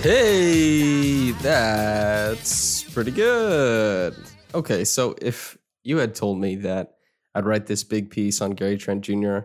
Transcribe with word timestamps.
Hey, 0.00 1.32
that's 1.32 2.84
pretty 2.84 3.10
good. 3.10 4.14
Okay, 4.54 4.84
so 4.84 5.16
if 5.20 5.58
you 5.82 5.96
had 5.96 6.14
told 6.14 6.38
me 6.38 6.54
that 6.54 6.94
I'd 7.34 7.44
write 7.44 7.66
this 7.66 7.82
big 7.82 8.08
piece 8.08 8.40
on 8.40 8.52
Gary 8.52 8.76
Trent 8.78 9.02
Jr. 9.02 9.38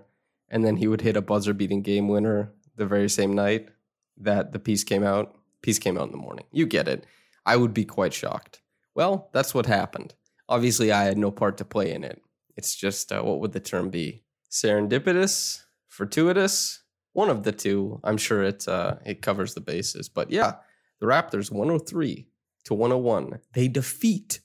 and 0.50 0.64
then 0.64 0.78
he 0.78 0.88
would 0.88 1.02
hit 1.02 1.18
a 1.18 1.24
buzzer 1.24 1.56
beating 1.56 1.82
game 1.82 2.08
winner 2.08 2.54
the 2.76 2.86
very 2.86 3.10
same 3.10 3.34
night 3.34 3.70
that 4.18 4.52
the 4.52 4.60
piece 4.60 4.84
came 4.84 5.04
out, 5.04 5.34
piece 5.64 5.80
came 5.80 5.98
out 5.98 6.06
in 6.06 6.12
the 6.12 6.18
morning. 6.18 6.46
You 6.52 6.68
get 6.68 6.88
it. 6.88 7.08
I 7.48 7.58
would 7.58 7.74
be 7.74 7.84
quite 7.84 8.14
shocked. 8.14 8.62
Well, 8.94 9.30
that's 9.34 9.56
what 9.56 9.66
happened. 9.66 10.14
Obviously, 10.48 10.92
I 10.92 11.06
had 11.06 11.18
no 11.18 11.32
part 11.32 11.58
to 11.58 11.66
play 11.66 11.92
in 11.92 12.04
it. 12.04 12.22
It's 12.56 12.76
just, 12.76 13.12
uh, 13.12 13.24
what 13.24 13.40
would 13.40 13.54
the 13.54 13.60
term 13.60 13.90
be? 13.90 14.24
Serendipitous? 14.52 15.64
Fortuitous? 15.90 16.83
One 17.14 17.30
of 17.30 17.44
the 17.44 17.52
two. 17.52 18.00
I'm 18.04 18.18
sure 18.18 18.44
it 18.44 18.68
uh, 18.68 18.96
it 19.06 19.22
covers 19.22 19.54
the 19.54 19.62
bases. 19.62 20.10
But 20.10 20.32
yeah, 20.32 20.56
the 21.00 21.06
Raptors 21.06 21.52
103 21.52 22.28
to 22.66 22.74
101. 22.74 23.40
They 23.54 23.68
defeat 23.68 24.40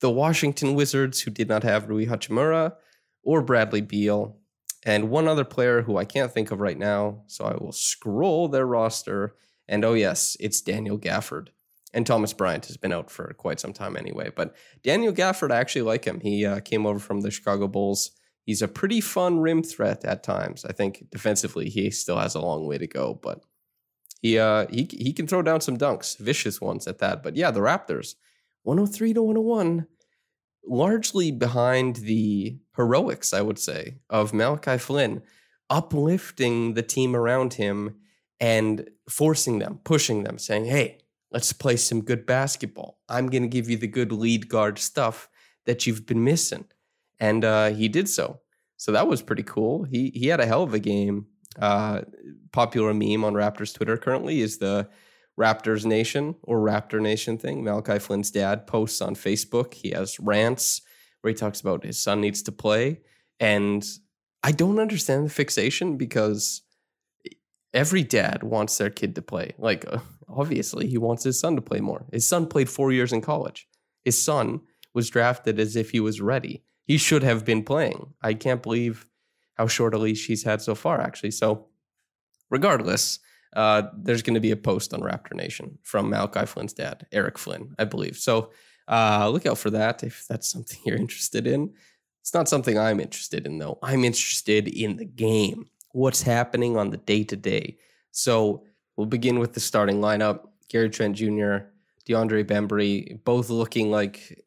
the 0.00 0.10
Washington 0.10 0.74
Wizards, 0.74 1.22
who 1.22 1.30
did 1.30 1.48
not 1.48 1.62
have 1.62 1.88
Rui 1.88 2.06
Hachimura 2.06 2.74
or 3.22 3.42
Bradley 3.42 3.80
Beal, 3.80 4.38
and 4.84 5.10
one 5.10 5.28
other 5.28 5.44
player 5.44 5.82
who 5.82 5.96
I 5.96 6.04
can't 6.04 6.32
think 6.32 6.50
of 6.50 6.60
right 6.60 6.78
now. 6.78 7.22
So 7.26 7.44
I 7.44 7.56
will 7.56 7.72
scroll 7.72 8.48
their 8.48 8.66
roster. 8.66 9.34
And 9.68 9.84
oh, 9.84 9.94
yes, 9.94 10.36
it's 10.40 10.60
Daniel 10.60 10.98
Gafford. 10.98 11.48
And 11.92 12.06
Thomas 12.06 12.32
Bryant 12.32 12.66
has 12.66 12.76
been 12.76 12.92
out 12.92 13.10
for 13.10 13.32
quite 13.34 13.60
some 13.60 13.72
time 13.72 13.96
anyway. 13.96 14.30
But 14.34 14.54
Daniel 14.82 15.12
Gafford, 15.12 15.50
I 15.50 15.56
actually 15.56 15.82
like 15.82 16.04
him. 16.04 16.20
He 16.20 16.44
uh, 16.44 16.60
came 16.60 16.86
over 16.86 16.98
from 16.98 17.20
the 17.20 17.30
Chicago 17.30 17.66
Bulls 17.66 18.12
he's 18.48 18.62
a 18.62 18.66
pretty 18.66 19.02
fun 19.02 19.40
rim 19.40 19.62
threat 19.62 20.06
at 20.06 20.22
times. 20.22 20.64
I 20.64 20.72
think 20.72 21.04
defensively 21.10 21.68
he 21.68 21.90
still 21.90 22.18
has 22.18 22.34
a 22.34 22.40
long 22.40 22.66
way 22.66 22.78
to 22.78 22.86
go, 22.86 23.20
but 23.22 23.44
he 24.22 24.38
uh 24.38 24.66
he 24.70 24.88
he 24.90 25.12
can 25.12 25.26
throw 25.26 25.42
down 25.42 25.60
some 25.60 25.76
dunks, 25.76 26.16
vicious 26.18 26.58
ones 26.58 26.88
at 26.88 26.98
that. 26.98 27.22
But 27.22 27.36
yeah, 27.36 27.50
the 27.50 27.60
Raptors 27.60 28.14
103 28.62 29.12
to 29.12 29.22
101 29.22 29.86
largely 30.66 31.30
behind 31.30 31.96
the 31.96 32.58
heroics, 32.76 33.32
I 33.34 33.42
would 33.42 33.58
say, 33.58 33.98
of 34.08 34.34
Malachi 34.34 34.78
Flynn 34.78 35.22
uplifting 35.70 36.72
the 36.72 36.82
team 36.82 37.14
around 37.14 37.54
him 37.54 37.96
and 38.40 38.88
forcing 39.10 39.58
them, 39.58 39.80
pushing 39.84 40.22
them, 40.22 40.38
saying, 40.38 40.64
"Hey, 40.64 41.00
let's 41.30 41.52
play 41.52 41.76
some 41.76 42.00
good 42.02 42.24
basketball. 42.24 42.98
I'm 43.10 43.26
going 43.26 43.42
to 43.42 43.56
give 43.56 43.68
you 43.68 43.76
the 43.76 43.94
good 43.98 44.10
lead 44.10 44.48
guard 44.48 44.78
stuff 44.78 45.28
that 45.66 45.86
you've 45.86 46.06
been 46.06 46.24
missing." 46.24 46.64
And 47.20 47.44
uh, 47.44 47.70
he 47.70 47.88
did 47.88 48.08
so. 48.08 48.40
So 48.76 48.92
that 48.92 49.08
was 49.08 49.22
pretty 49.22 49.42
cool. 49.42 49.84
He 49.84 50.12
he 50.14 50.28
had 50.28 50.40
a 50.40 50.46
hell 50.46 50.62
of 50.62 50.74
a 50.74 50.78
game. 50.78 51.26
Uh, 51.58 52.02
popular 52.52 52.94
meme 52.94 53.24
on 53.24 53.34
Raptors 53.34 53.74
Twitter 53.74 53.96
currently 53.96 54.40
is 54.40 54.58
the 54.58 54.88
Raptors 55.38 55.84
Nation 55.84 56.36
or 56.42 56.58
Raptor 56.58 57.00
Nation 57.00 57.38
thing. 57.38 57.64
Malachi 57.64 57.98
Flynn's 57.98 58.30
dad 58.30 58.66
posts 58.66 59.00
on 59.00 59.14
Facebook. 59.14 59.74
He 59.74 59.90
has 59.90 60.20
rants 60.20 60.82
where 61.20 61.32
he 61.32 61.34
talks 61.34 61.60
about 61.60 61.84
his 61.84 62.00
son 62.00 62.20
needs 62.20 62.42
to 62.42 62.52
play, 62.52 63.00
and 63.40 63.84
I 64.42 64.52
don't 64.52 64.78
understand 64.78 65.26
the 65.26 65.30
fixation 65.30 65.96
because 65.96 66.62
every 67.74 68.04
dad 68.04 68.44
wants 68.44 68.78
their 68.78 68.90
kid 68.90 69.16
to 69.16 69.22
play. 69.22 69.54
Like 69.58 69.84
uh, 69.92 69.98
obviously, 70.28 70.86
he 70.86 70.98
wants 70.98 71.24
his 71.24 71.40
son 71.40 71.56
to 71.56 71.62
play 71.62 71.80
more. 71.80 72.06
His 72.12 72.28
son 72.28 72.46
played 72.46 72.68
four 72.68 72.92
years 72.92 73.12
in 73.12 73.20
college. 73.20 73.66
His 74.04 74.22
son 74.22 74.60
was 74.94 75.10
drafted 75.10 75.58
as 75.58 75.74
if 75.74 75.90
he 75.90 75.98
was 75.98 76.20
ready 76.20 76.62
he 76.88 76.96
should 76.96 77.22
have 77.22 77.44
been 77.44 77.62
playing. 77.62 78.14
I 78.22 78.32
can't 78.32 78.62
believe 78.62 79.06
how 79.54 79.68
short 79.68 79.92
a 79.92 79.98
leash 79.98 80.26
he's 80.26 80.42
had 80.42 80.62
so 80.62 80.74
far, 80.74 81.00
actually. 81.00 81.32
So, 81.32 81.66
regardless, 82.48 83.18
uh, 83.54 83.82
there's 83.94 84.22
going 84.22 84.34
to 84.34 84.40
be 84.40 84.52
a 84.52 84.56
post 84.56 84.94
on 84.94 85.02
Raptor 85.02 85.34
Nation 85.34 85.78
from 85.82 86.08
Malachi 86.08 86.46
Flynn's 86.46 86.72
dad, 86.72 87.06
Eric 87.12 87.36
Flynn, 87.36 87.74
I 87.78 87.84
believe. 87.84 88.16
So, 88.16 88.52
uh, 88.88 89.28
look 89.28 89.44
out 89.44 89.58
for 89.58 89.68
that 89.70 90.02
if 90.02 90.26
that's 90.28 90.48
something 90.52 90.78
you're 90.86 90.96
interested 90.96 91.46
in. 91.46 91.74
It's 92.22 92.32
not 92.32 92.48
something 92.48 92.78
I'm 92.78 93.00
interested 93.00 93.46
in, 93.46 93.58
though. 93.58 93.78
I'm 93.82 94.02
interested 94.02 94.66
in 94.66 94.96
the 94.96 95.04
game, 95.04 95.66
what's 95.92 96.22
happening 96.22 96.78
on 96.78 96.88
the 96.88 96.96
day 96.96 97.22
to 97.24 97.36
day. 97.36 97.76
So, 98.12 98.64
we'll 98.96 99.06
begin 99.06 99.38
with 99.38 99.52
the 99.52 99.60
starting 99.60 100.00
lineup 100.00 100.46
Gary 100.70 100.88
Trent 100.88 101.16
Jr., 101.16 101.68
DeAndre 102.08 102.44
Bembry, 102.44 103.22
both 103.24 103.50
looking 103.50 103.90
like 103.90 104.42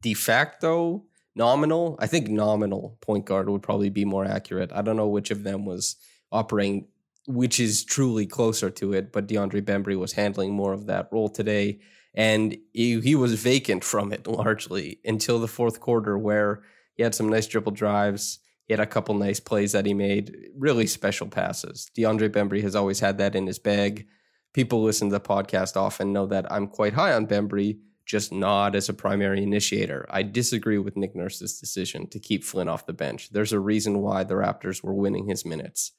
de 0.00 0.14
facto 0.14 1.04
nominal. 1.36 1.96
I 2.00 2.06
think 2.06 2.28
nominal 2.28 2.98
point 3.00 3.26
guard 3.26 3.48
would 3.48 3.62
probably 3.62 3.90
be 3.90 4.04
more 4.04 4.24
accurate. 4.24 4.72
I 4.72 4.82
don't 4.82 4.96
know 4.96 5.08
which 5.08 5.30
of 5.30 5.44
them 5.44 5.64
was 5.64 5.96
operating, 6.32 6.88
which 7.26 7.60
is 7.60 7.84
truly 7.84 8.26
closer 8.26 8.70
to 8.70 8.94
it, 8.94 9.12
but 9.12 9.28
DeAndre 9.28 9.62
Bembry 9.62 9.98
was 9.98 10.14
handling 10.14 10.54
more 10.54 10.72
of 10.72 10.86
that 10.86 11.08
role 11.12 11.28
today. 11.28 11.78
And 12.14 12.56
he, 12.72 13.00
he 13.00 13.14
was 13.14 13.34
vacant 13.34 13.84
from 13.84 14.12
it 14.12 14.26
largely 14.26 14.98
until 15.04 15.38
the 15.38 15.48
fourth 15.48 15.78
quarter, 15.78 16.16
where 16.16 16.62
he 16.94 17.02
had 17.02 17.14
some 17.14 17.28
nice 17.28 17.46
dribble 17.46 17.72
drives. 17.72 18.38
He 18.66 18.72
had 18.72 18.80
a 18.80 18.86
couple 18.86 19.14
nice 19.14 19.38
plays 19.38 19.72
that 19.72 19.86
he 19.86 19.94
made, 19.94 20.34
really 20.56 20.86
special 20.86 21.28
passes. 21.28 21.88
DeAndre 21.96 22.30
Bembry 22.30 22.62
has 22.62 22.74
always 22.74 22.98
had 22.98 23.18
that 23.18 23.36
in 23.36 23.46
his 23.46 23.58
bag. 23.60 24.06
People 24.54 24.82
listen 24.82 25.10
to 25.10 25.12
the 25.12 25.20
podcast 25.20 25.76
often 25.76 26.12
know 26.12 26.26
that 26.26 26.50
I'm 26.50 26.66
quite 26.66 26.94
high 26.94 27.12
on 27.12 27.26
Bembry 27.26 27.78
just 28.06 28.32
not 28.32 28.74
as 28.74 28.88
a 28.88 28.94
primary 28.94 29.42
initiator. 29.42 30.06
I 30.08 30.22
disagree 30.22 30.78
with 30.78 30.96
Nick 30.96 31.14
Nurse's 31.14 31.58
decision 31.58 32.06
to 32.08 32.20
keep 32.20 32.44
Flynn 32.44 32.68
off 32.68 32.86
the 32.86 32.92
bench. 32.92 33.30
There's 33.30 33.52
a 33.52 33.60
reason 33.60 34.00
why 34.00 34.24
the 34.24 34.34
Raptors 34.34 34.82
were 34.82 34.94
winning 34.94 35.28
his 35.28 35.44
minutes. 35.44 35.92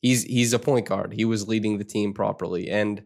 He's 0.00 0.24
he's 0.24 0.52
a 0.52 0.58
point 0.58 0.86
guard. 0.86 1.12
He 1.14 1.24
was 1.24 1.48
leading 1.48 1.78
the 1.78 1.84
team 1.84 2.12
properly 2.12 2.68
and 2.68 3.04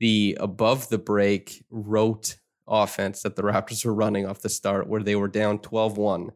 the 0.00 0.36
above 0.40 0.88
the 0.88 0.98
break 0.98 1.64
rote 1.70 2.36
offense 2.66 3.22
that 3.22 3.36
the 3.36 3.42
Raptors 3.42 3.84
were 3.84 3.94
running 3.94 4.26
off 4.26 4.40
the 4.40 4.48
start 4.48 4.88
where 4.88 5.02
they 5.02 5.16
were 5.16 5.28
down 5.28 5.58
12-1 5.58 6.30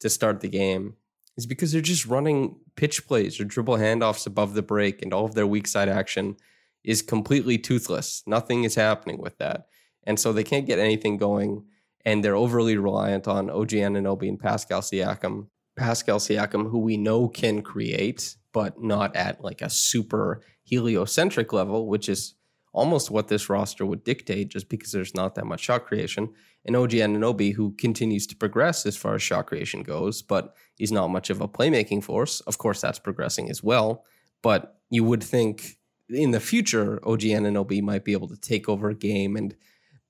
to 0.00 0.10
start 0.10 0.40
the 0.40 0.48
game 0.48 0.94
is 1.36 1.46
because 1.46 1.72
they're 1.72 1.80
just 1.80 2.06
running 2.06 2.56
pitch 2.76 3.06
plays 3.06 3.40
or 3.40 3.44
dribble 3.44 3.76
handoffs 3.76 4.26
above 4.26 4.54
the 4.54 4.62
break 4.62 5.02
and 5.02 5.12
all 5.12 5.24
of 5.24 5.34
their 5.34 5.46
weak 5.46 5.66
side 5.66 5.88
action 5.88 6.36
is 6.84 7.02
completely 7.02 7.58
toothless. 7.58 8.22
Nothing 8.26 8.64
is 8.64 8.74
happening 8.74 9.18
with 9.18 9.38
that. 9.38 9.66
And 10.08 10.18
so 10.18 10.32
they 10.32 10.42
can't 10.42 10.66
get 10.66 10.78
anything 10.78 11.18
going. 11.18 11.66
And 12.04 12.24
they're 12.24 12.34
overly 12.34 12.78
reliant 12.78 13.28
on 13.28 13.50
OG 13.50 13.68
Anunoby 13.68 14.26
and 14.26 14.40
Pascal 14.40 14.80
Siakam. 14.80 15.48
Pascal 15.76 16.18
Siakam, 16.18 16.70
who 16.70 16.78
we 16.78 16.96
know 16.96 17.28
can 17.28 17.60
create, 17.60 18.34
but 18.52 18.82
not 18.82 19.14
at 19.14 19.44
like 19.44 19.60
a 19.60 19.68
super 19.68 20.40
heliocentric 20.64 21.52
level, 21.52 21.88
which 21.88 22.08
is 22.08 22.34
almost 22.72 23.10
what 23.10 23.28
this 23.28 23.50
roster 23.50 23.84
would 23.84 24.02
dictate 24.02 24.48
just 24.48 24.70
because 24.70 24.92
there's 24.92 25.14
not 25.14 25.34
that 25.34 25.44
much 25.44 25.60
shot 25.60 25.84
creation. 25.84 26.32
And 26.64 26.74
OG 26.74 26.92
Anunoby, 26.92 27.54
who 27.54 27.72
continues 27.72 28.26
to 28.28 28.36
progress 28.36 28.86
as 28.86 28.96
far 28.96 29.14
as 29.14 29.22
shot 29.22 29.46
creation 29.46 29.82
goes, 29.82 30.22
but 30.22 30.54
he's 30.76 30.92
not 30.92 31.08
much 31.08 31.28
of 31.28 31.42
a 31.42 31.48
playmaking 31.48 32.02
force. 32.02 32.40
Of 32.40 32.56
course, 32.56 32.80
that's 32.80 32.98
progressing 32.98 33.50
as 33.50 33.62
well. 33.62 34.04
But 34.42 34.78
you 34.88 35.04
would 35.04 35.22
think 35.22 35.76
in 36.08 36.30
the 36.30 36.40
future, 36.40 36.98
OG 37.06 37.20
Anunoby 37.20 37.82
might 37.82 38.04
be 38.04 38.12
able 38.12 38.28
to 38.28 38.40
take 38.40 38.70
over 38.70 38.88
a 38.88 38.94
game 38.94 39.36
and 39.36 39.54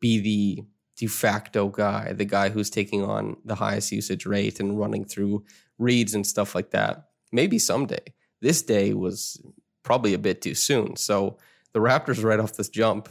be 0.01 0.21
the 0.21 0.65
de 0.97 1.07
facto 1.07 1.69
guy, 1.69 2.13
the 2.13 2.25
guy 2.25 2.49
who's 2.49 2.71
taking 2.71 3.03
on 3.03 3.37
the 3.45 3.55
highest 3.55 3.93
usage 3.93 4.27
rate 4.27 4.59
and 4.59 4.79
running 4.79 5.05
through 5.05 5.45
reads 5.79 6.15
and 6.15 6.27
stuff 6.27 6.55
like 6.55 6.71
that. 6.71 7.09
Maybe 7.31 7.59
someday. 7.59 8.15
This 8.41 8.63
day 8.63 8.95
was 8.95 9.41
probably 9.83 10.15
a 10.15 10.19
bit 10.19 10.43
too 10.43 10.55
soon. 10.55 10.97
So 10.97 11.39
the 11.73 11.81
Raptors 11.81 12.23
right 12.23 12.41
off 12.41 12.55
this 12.55 12.69
jump 12.69 13.09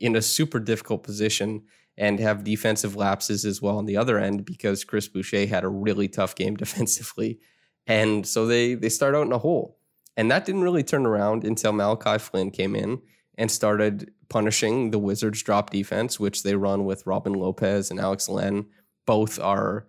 in 0.00 0.16
a 0.16 0.22
super 0.22 0.58
difficult 0.58 1.02
position 1.02 1.62
and 1.96 2.20
have 2.20 2.44
defensive 2.44 2.96
lapses 2.96 3.44
as 3.44 3.60
well 3.60 3.78
on 3.78 3.86
the 3.86 3.96
other 3.96 4.18
end 4.18 4.44
because 4.44 4.84
Chris 4.84 5.08
Boucher 5.08 5.46
had 5.46 5.64
a 5.64 5.68
really 5.68 6.08
tough 6.08 6.34
game 6.34 6.56
defensively. 6.64 7.40
And 7.86 8.26
so 8.26 8.46
they 8.46 8.74
they 8.74 8.88
start 8.88 9.14
out 9.14 9.26
in 9.26 9.32
a 9.32 9.38
hole. 9.38 9.78
And 10.16 10.30
that 10.30 10.44
didn't 10.44 10.62
really 10.62 10.82
turn 10.82 11.06
around 11.06 11.44
until 11.44 11.72
Malachi 11.72 12.18
Flynn 12.18 12.50
came 12.50 12.74
in 12.74 13.00
and 13.36 13.50
started 13.50 14.10
punishing 14.28 14.90
the 14.90 14.98
Wizards 14.98 15.42
drop 15.42 15.70
defense, 15.70 16.20
which 16.20 16.42
they 16.42 16.54
run 16.54 16.84
with 16.84 17.06
Robin 17.06 17.32
Lopez 17.32 17.90
and 17.90 17.98
Alex 17.98 18.28
Len. 18.28 18.66
Both 19.06 19.38
are 19.40 19.86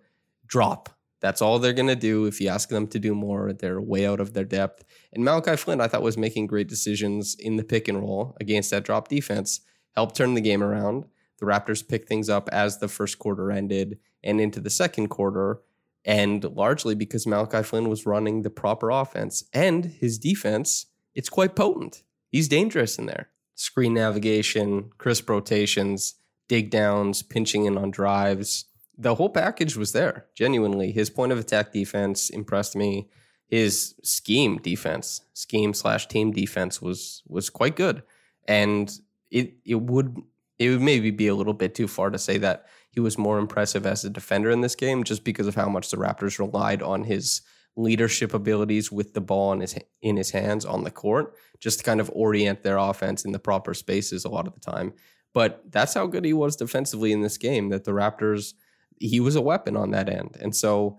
drop. 0.47 0.89
That's 1.21 1.41
all 1.41 1.59
they're 1.59 1.73
going 1.73 1.87
to 1.87 1.95
do. 1.95 2.25
If 2.25 2.39
you 2.39 2.47
ask 2.47 2.69
them 2.69 2.87
to 2.87 2.99
do 2.99 3.13
more, 3.13 3.51
they're 3.51 3.81
way 3.81 4.07
out 4.07 4.21
of 4.21 4.33
their 4.33 4.45
depth. 4.45 4.85
And 5.11 5.23
Malachi 5.23 5.57
Flynn, 5.57 5.81
I 5.81 5.87
thought, 5.87 6.01
was 6.01 6.17
making 6.17 6.47
great 6.47 6.69
decisions 6.69 7.35
in 7.37 7.57
the 7.57 7.63
pick 7.63 7.87
and 7.87 7.99
roll 7.99 8.37
against 8.39 8.71
that 8.71 8.85
drop 8.85 9.09
defense, 9.09 9.59
helped 9.95 10.15
turn 10.15 10.33
the 10.33 10.41
game 10.41 10.63
around. 10.63 11.05
The 11.39 11.45
Raptors 11.45 11.85
picked 11.85 12.07
things 12.07 12.29
up 12.29 12.47
as 12.49 12.77
the 12.77 12.87
first 12.87 13.19
quarter 13.19 13.51
ended 13.51 13.99
and 14.23 14.39
into 14.39 14.59
the 14.59 14.69
second 14.69 15.07
quarter, 15.09 15.61
and 16.05 16.43
largely 16.43 16.95
because 16.95 17.27
Malachi 17.27 17.63
Flynn 17.63 17.89
was 17.89 18.05
running 18.05 18.41
the 18.41 18.49
proper 18.49 18.89
offense 18.89 19.43
and 19.53 19.85
his 19.85 20.17
defense, 20.17 20.85
it's 21.15 21.29
quite 21.29 21.55
potent. 21.55 22.03
He's 22.29 22.47
dangerous 22.47 22.97
in 22.97 23.05
there 23.05 23.29
screen 23.59 23.93
navigation, 23.93 24.89
crisp 24.97 25.29
rotations, 25.29 26.15
dig 26.47 26.69
downs, 26.69 27.21
pinching 27.21 27.65
in 27.65 27.77
on 27.77 27.91
drives. 27.91 28.63
The 28.97 29.15
whole 29.15 29.29
package 29.29 29.75
was 29.75 29.91
there, 29.91 30.27
genuinely. 30.33 30.93
His 30.93 31.09
point 31.09 31.33
of 31.33 31.37
attack 31.37 31.73
defense 31.73 32.29
impressed 32.29 32.73
me. 32.73 33.09
His 33.47 33.95
scheme 34.01 34.59
defense, 34.59 35.21
scheme 35.33 35.73
slash 35.73 36.07
team 36.07 36.31
defense 36.31 36.81
was 36.81 37.21
was 37.27 37.49
quite 37.49 37.75
good. 37.75 38.01
And 38.47 38.97
it 39.29 39.55
it 39.65 39.81
would 39.81 40.15
it 40.57 40.69
would 40.69 40.81
maybe 40.81 41.11
be 41.11 41.27
a 41.27 41.35
little 41.35 41.53
bit 41.53 41.75
too 41.75 41.89
far 41.89 42.09
to 42.11 42.17
say 42.17 42.37
that 42.37 42.65
he 42.91 43.01
was 43.01 43.17
more 43.17 43.39
impressive 43.39 43.85
as 43.85 44.05
a 44.05 44.09
defender 44.09 44.49
in 44.49 44.61
this 44.61 44.75
game 44.75 45.03
just 45.03 45.25
because 45.25 45.47
of 45.47 45.55
how 45.55 45.67
much 45.67 45.91
the 45.91 45.97
Raptors 45.97 46.39
relied 46.39 46.81
on 46.81 47.03
his 47.03 47.41
leadership 47.75 48.33
abilities 48.33 48.91
with 48.91 49.13
the 49.13 49.21
ball 49.21 49.53
in 49.53 49.61
his 49.61 49.75
in 50.01 50.17
his 50.17 50.31
hands 50.31 50.65
on 50.65 50.83
the 50.83 50.91
court, 50.91 51.35
just 51.59 51.79
to 51.79 51.85
kind 51.85 51.99
of 51.99 52.11
orient 52.13 52.63
their 52.63 52.77
offense 52.77 53.25
in 53.25 53.31
the 53.31 53.39
proper 53.39 53.73
spaces 53.73 54.25
a 54.25 54.29
lot 54.29 54.47
of 54.47 54.53
the 54.53 54.59
time. 54.59 54.93
But 55.33 55.63
that's 55.69 55.93
how 55.93 56.07
good 56.07 56.25
he 56.25 56.33
was 56.33 56.55
defensively 56.55 57.11
in 57.11 57.21
this 57.21 57.37
game. 57.37 57.69
That 57.69 57.83
the 57.85 57.91
Raptors, 57.91 58.53
he 58.99 59.19
was 59.19 59.35
a 59.35 59.41
weapon 59.41 59.77
on 59.77 59.91
that 59.91 60.09
end, 60.09 60.37
and 60.39 60.55
so 60.55 60.97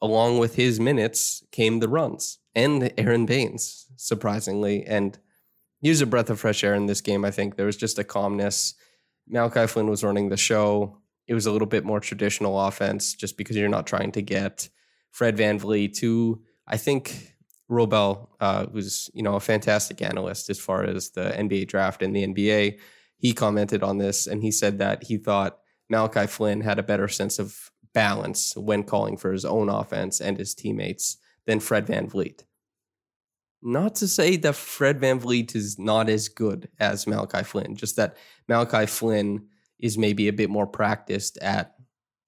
along 0.00 0.38
with 0.38 0.56
his 0.56 0.80
minutes 0.80 1.44
came 1.52 1.78
the 1.78 1.88
runs 1.88 2.38
and 2.54 2.92
Aron 2.98 3.24
Baynes, 3.24 3.86
surprisingly, 3.96 4.84
and 4.84 5.18
he 5.80 5.88
was 5.88 6.00
a 6.00 6.06
breath 6.06 6.28
of 6.28 6.40
fresh 6.40 6.62
air 6.64 6.74
in 6.74 6.86
this 6.86 7.00
game. 7.00 7.24
I 7.24 7.30
think 7.30 7.56
there 7.56 7.66
was 7.66 7.76
just 7.76 7.98
a 7.98 8.04
calmness. 8.04 8.74
Malachi 9.28 9.66
Flynn 9.66 9.88
was 9.88 10.04
running 10.04 10.28
the 10.28 10.36
show. 10.36 10.98
It 11.26 11.34
was 11.34 11.46
a 11.46 11.52
little 11.52 11.66
bit 11.66 11.84
more 11.84 12.00
traditional 12.00 12.60
offense, 12.60 13.14
just 13.14 13.36
because 13.36 13.56
you're 13.56 13.68
not 13.68 13.86
trying 13.86 14.12
to 14.12 14.22
get 14.22 14.68
Fred 15.12 15.36
VanVleet 15.36 15.94
to, 15.98 16.42
I 16.66 16.76
think, 16.76 17.34
Robel, 17.70 18.28
uh, 18.40 18.66
who's 18.66 19.10
you 19.14 19.22
know 19.22 19.36
a 19.36 19.40
fantastic 19.40 20.02
analyst 20.02 20.50
as 20.50 20.58
far 20.58 20.84
as 20.84 21.10
the 21.10 21.30
NBA 21.30 21.68
draft 21.68 22.02
and 22.02 22.14
the 22.14 22.26
NBA. 22.26 22.78
He 23.16 23.32
commented 23.32 23.82
on 23.82 23.98
this 23.98 24.26
and 24.26 24.42
he 24.42 24.50
said 24.50 24.78
that 24.78 25.04
he 25.04 25.16
thought 25.16 25.58
Malachi 25.88 26.26
Flynn 26.26 26.60
had 26.60 26.78
a 26.78 26.82
better 26.82 27.08
sense 27.08 27.38
of 27.38 27.70
balance 27.94 28.56
when 28.56 28.82
calling 28.82 29.16
for 29.16 29.32
his 29.32 29.44
own 29.44 29.68
offense 29.68 30.20
and 30.20 30.38
his 30.38 30.54
teammates 30.54 31.18
than 31.46 31.60
Fred 31.60 31.86
VanVleet. 31.86 32.42
Not 33.62 33.94
to 33.96 34.08
say 34.08 34.36
that 34.38 34.56
Fred 34.56 35.00
VanVleet 35.00 35.54
is 35.54 35.78
not 35.78 36.08
as 36.08 36.28
good 36.28 36.68
as 36.80 37.06
Malachi 37.06 37.44
Flynn, 37.44 37.76
just 37.76 37.96
that 37.96 38.16
Malachi 38.48 38.86
Flynn 38.86 39.46
is 39.78 39.96
maybe 39.96 40.26
a 40.28 40.32
bit 40.32 40.50
more 40.50 40.66
practiced 40.66 41.38
at 41.38 41.74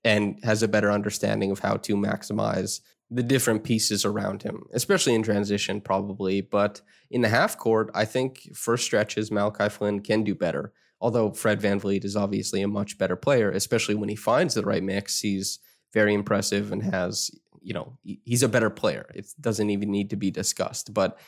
and 0.04 0.38
has 0.44 0.62
a 0.62 0.68
better 0.68 0.92
understanding 0.92 1.50
of 1.50 1.60
how 1.60 1.76
to 1.76 1.96
maximize 1.96 2.80
the 3.10 3.22
different 3.22 3.64
pieces 3.64 4.04
around 4.04 4.42
him, 4.42 4.64
especially 4.72 5.14
in 5.14 5.22
transition, 5.22 5.80
probably. 5.80 6.40
But 6.40 6.80
in 7.10 7.22
the 7.22 7.28
half 7.28 7.56
court, 7.56 7.90
I 7.94 8.04
think 8.04 8.50
first 8.54 8.84
stretches, 8.84 9.30
Malachi 9.30 9.68
Flynn 9.68 10.00
can 10.00 10.24
do 10.24 10.34
better. 10.34 10.72
Although 11.00 11.32
Fred 11.32 11.60
Van 11.60 11.80
VanVleet 11.80 12.04
is 12.04 12.16
obviously 12.16 12.62
a 12.62 12.68
much 12.68 12.96
better 12.96 13.16
player, 13.16 13.50
especially 13.50 13.94
when 13.94 14.08
he 14.08 14.16
finds 14.16 14.54
the 14.54 14.62
right 14.62 14.82
mix. 14.82 15.20
He's 15.20 15.58
very 15.92 16.14
impressive 16.14 16.72
and 16.72 16.82
has, 16.82 17.30
you 17.60 17.74
know, 17.74 17.98
he's 18.02 18.42
a 18.42 18.48
better 18.48 18.70
player. 18.70 19.06
It 19.14 19.26
doesn't 19.40 19.70
even 19.70 19.90
need 19.90 20.10
to 20.10 20.16
be 20.16 20.30
discussed. 20.30 20.94
But 20.94 21.18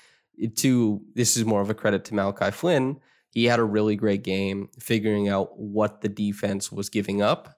to 0.57 1.03
this 1.15 1.37
is 1.37 1.45
more 1.45 1.61
of 1.61 1.71
a 1.71 1.75
credit 1.75 2.05
to 2.07 2.15
Malachi 2.15 2.51
Flynn. 2.51 3.01
He 3.31 3.45
had 3.45 3.59
a 3.59 3.65
really 3.65 3.97
great 3.97 4.23
game 4.23 4.71
figuring 4.81 5.29
out 5.29 5.59
what 5.59 6.01
the 6.01 6.09
defense 6.09 6.73
was 6.73 6.89
giving 6.89 7.21
up 7.21 7.56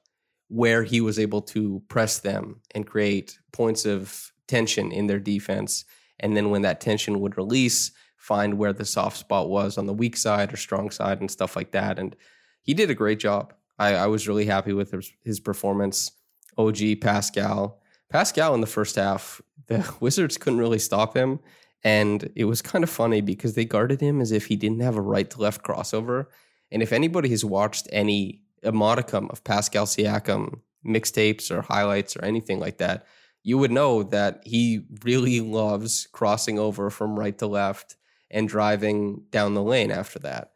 where 0.48 0.82
he 0.82 1.00
was 1.00 1.18
able 1.18 1.42
to 1.42 1.82
press 1.88 2.18
them 2.18 2.60
and 2.74 2.86
create 2.86 3.38
points 3.52 3.84
of 3.84 4.32
tension 4.46 4.90
in 4.90 5.06
their 5.06 5.20
defense. 5.20 5.84
And 6.18 6.36
then 6.36 6.50
when 6.50 6.62
that 6.62 6.80
tension 6.80 7.20
would 7.20 7.36
release, 7.36 7.92
find 8.16 8.58
where 8.58 8.72
the 8.72 8.84
soft 8.84 9.16
spot 9.16 9.48
was 9.48 9.78
on 9.78 9.86
the 9.86 9.92
weak 9.92 10.16
side 10.16 10.52
or 10.52 10.56
strong 10.56 10.90
side 10.90 11.20
and 11.20 11.30
stuff 11.30 11.54
like 11.54 11.72
that. 11.72 11.98
And 11.98 12.16
he 12.62 12.74
did 12.74 12.90
a 12.90 12.94
great 12.94 13.18
job. 13.18 13.54
I, 13.78 13.94
I 13.94 14.06
was 14.06 14.26
really 14.26 14.46
happy 14.46 14.72
with 14.72 14.90
his, 14.90 15.12
his 15.24 15.40
performance. 15.40 16.10
OG 16.56 17.00
Pascal. 17.00 17.80
Pascal 18.10 18.54
in 18.54 18.60
the 18.60 18.66
first 18.66 18.96
half, 18.96 19.40
the 19.68 19.88
Wizards 20.00 20.36
couldn't 20.36 20.58
really 20.58 20.78
stop 20.78 21.16
him. 21.16 21.40
And 21.84 22.30
it 22.34 22.46
was 22.46 22.60
kind 22.60 22.82
of 22.82 22.90
funny 22.90 23.20
because 23.20 23.54
they 23.54 23.64
guarded 23.64 24.00
him 24.00 24.20
as 24.20 24.32
if 24.32 24.46
he 24.46 24.56
didn't 24.56 24.80
have 24.80 24.96
a 24.96 25.00
right 25.00 25.30
to 25.30 25.40
left 25.40 25.62
crossover. 25.62 26.26
And 26.72 26.82
if 26.82 26.92
anybody 26.92 27.28
has 27.30 27.44
watched 27.44 27.88
any 27.92 28.42
a 28.62 28.72
modicum 28.72 29.28
of 29.30 29.44
Pascal 29.44 29.86
Siakam 29.86 30.60
mixtapes 30.86 31.50
or 31.50 31.62
highlights 31.62 32.16
or 32.16 32.24
anything 32.24 32.60
like 32.60 32.78
that, 32.78 33.06
you 33.42 33.58
would 33.58 33.70
know 33.70 34.02
that 34.02 34.42
he 34.44 34.84
really 35.02 35.40
loves 35.40 36.08
crossing 36.12 36.58
over 36.58 36.90
from 36.90 37.18
right 37.18 37.36
to 37.38 37.46
left 37.46 37.96
and 38.30 38.48
driving 38.48 39.22
down 39.30 39.54
the 39.54 39.62
lane 39.62 39.90
after 39.90 40.18
that. 40.20 40.52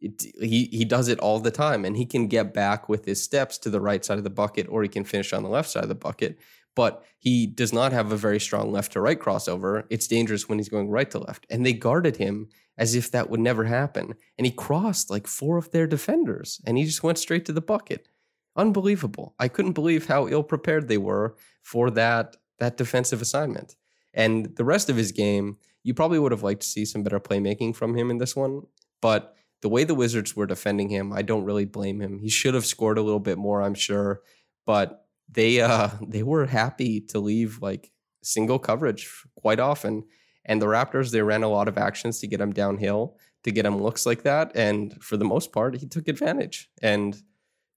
It, 0.00 0.22
he 0.40 0.66
he 0.66 0.84
does 0.84 1.08
it 1.08 1.18
all 1.20 1.40
the 1.40 1.50
time 1.50 1.84
and 1.84 1.96
he 1.96 2.04
can 2.04 2.26
get 2.28 2.52
back 2.52 2.88
with 2.88 3.04
his 3.04 3.22
steps 3.22 3.56
to 3.58 3.70
the 3.70 3.80
right 3.80 4.04
side 4.04 4.18
of 4.18 4.24
the 4.24 4.30
bucket 4.30 4.66
or 4.68 4.82
he 4.82 4.88
can 4.88 5.04
finish 5.04 5.32
on 5.32 5.42
the 5.42 5.48
left 5.48 5.70
side 5.70 5.82
of 5.82 5.88
the 5.88 5.94
bucket 5.94 6.38
but 6.74 7.04
he 7.18 7.46
does 7.46 7.72
not 7.72 7.92
have 7.92 8.10
a 8.10 8.16
very 8.16 8.40
strong 8.40 8.70
left 8.70 8.92
to 8.92 9.00
right 9.00 9.18
crossover 9.18 9.84
it's 9.88 10.06
dangerous 10.06 10.46
when 10.46 10.58
he's 10.58 10.68
going 10.68 10.90
right 10.90 11.10
to 11.10 11.18
left 11.18 11.46
and 11.48 11.64
they 11.64 11.72
guarded 11.72 12.16
him 12.16 12.48
as 12.76 12.94
if 12.94 13.10
that 13.10 13.30
would 13.30 13.40
never 13.40 13.64
happen. 13.64 14.14
And 14.38 14.46
he 14.46 14.52
crossed 14.52 15.10
like 15.10 15.26
four 15.26 15.56
of 15.56 15.70
their 15.70 15.86
defenders 15.86 16.60
and 16.66 16.76
he 16.76 16.84
just 16.84 17.02
went 17.02 17.18
straight 17.18 17.44
to 17.46 17.52
the 17.52 17.60
bucket. 17.60 18.08
Unbelievable. 18.56 19.34
I 19.38 19.48
couldn't 19.48 19.72
believe 19.72 20.06
how 20.06 20.28
ill 20.28 20.42
prepared 20.42 20.88
they 20.88 20.98
were 20.98 21.36
for 21.62 21.90
that 21.90 22.36
that 22.58 22.76
defensive 22.76 23.20
assignment. 23.20 23.74
And 24.12 24.54
the 24.56 24.64
rest 24.64 24.88
of 24.88 24.96
his 24.96 25.10
game, 25.10 25.58
you 25.82 25.92
probably 25.92 26.20
would 26.20 26.30
have 26.30 26.44
liked 26.44 26.62
to 26.62 26.68
see 26.68 26.84
some 26.84 27.02
better 27.02 27.18
playmaking 27.18 27.74
from 27.74 27.96
him 27.96 28.10
in 28.10 28.18
this 28.18 28.36
one, 28.36 28.62
but 29.02 29.34
the 29.60 29.68
way 29.68 29.82
the 29.82 29.94
Wizards 29.94 30.36
were 30.36 30.46
defending 30.46 30.88
him, 30.88 31.12
I 31.12 31.22
don't 31.22 31.44
really 31.44 31.64
blame 31.64 32.00
him. 32.00 32.18
He 32.20 32.28
should 32.28 32.54
have 32.54 32.66
scored 32.66 32.96
a 32.96 33.02
little 33.02 33.18
bit 33.18 33.38
more, 33.38 33.60
I'm 33.60 33.74
sure, 33.74 34.22
but 34.66 35.06
they 35.28 35.60
uh 35.60 35.88
they 36.06 36.22
were 36.22 36.46
happy 36.46 37.00
to 37.00 37.18
leave 37.18 37.60
like 37.60 37.90
single 38.22 38.58
coverage 38.58 39.10
quite 39.36 39.60
often 39.60 40.04
and 40.44 40.60
the 40.60 40.66
Raptors, 40.66 41.10
they 41.10 41.22
ran 41.22 41.42
a 41.42 41.48
lot 41.48 41.68
of 41.68 41.78
actions 41.78 42.20
to 42.20 42.26
get 42.26 42.40
him 42.40 42.52
downhill, 42.52 43.16
to 43.44 43.50
get 43.50 43.66
him 43.66 43.80
looks 43.80 44.06
like 44.06 44.22
that. 44.22 44.52
And 44.54 45.02
for 45.02 45.16
the 45.16 45.24
most 45.24 45.52
part, 45.52 45.76
he 45.76 45.86
took 45.86 46.08
advantage. 46.08 46.70
And, 46.82 47.16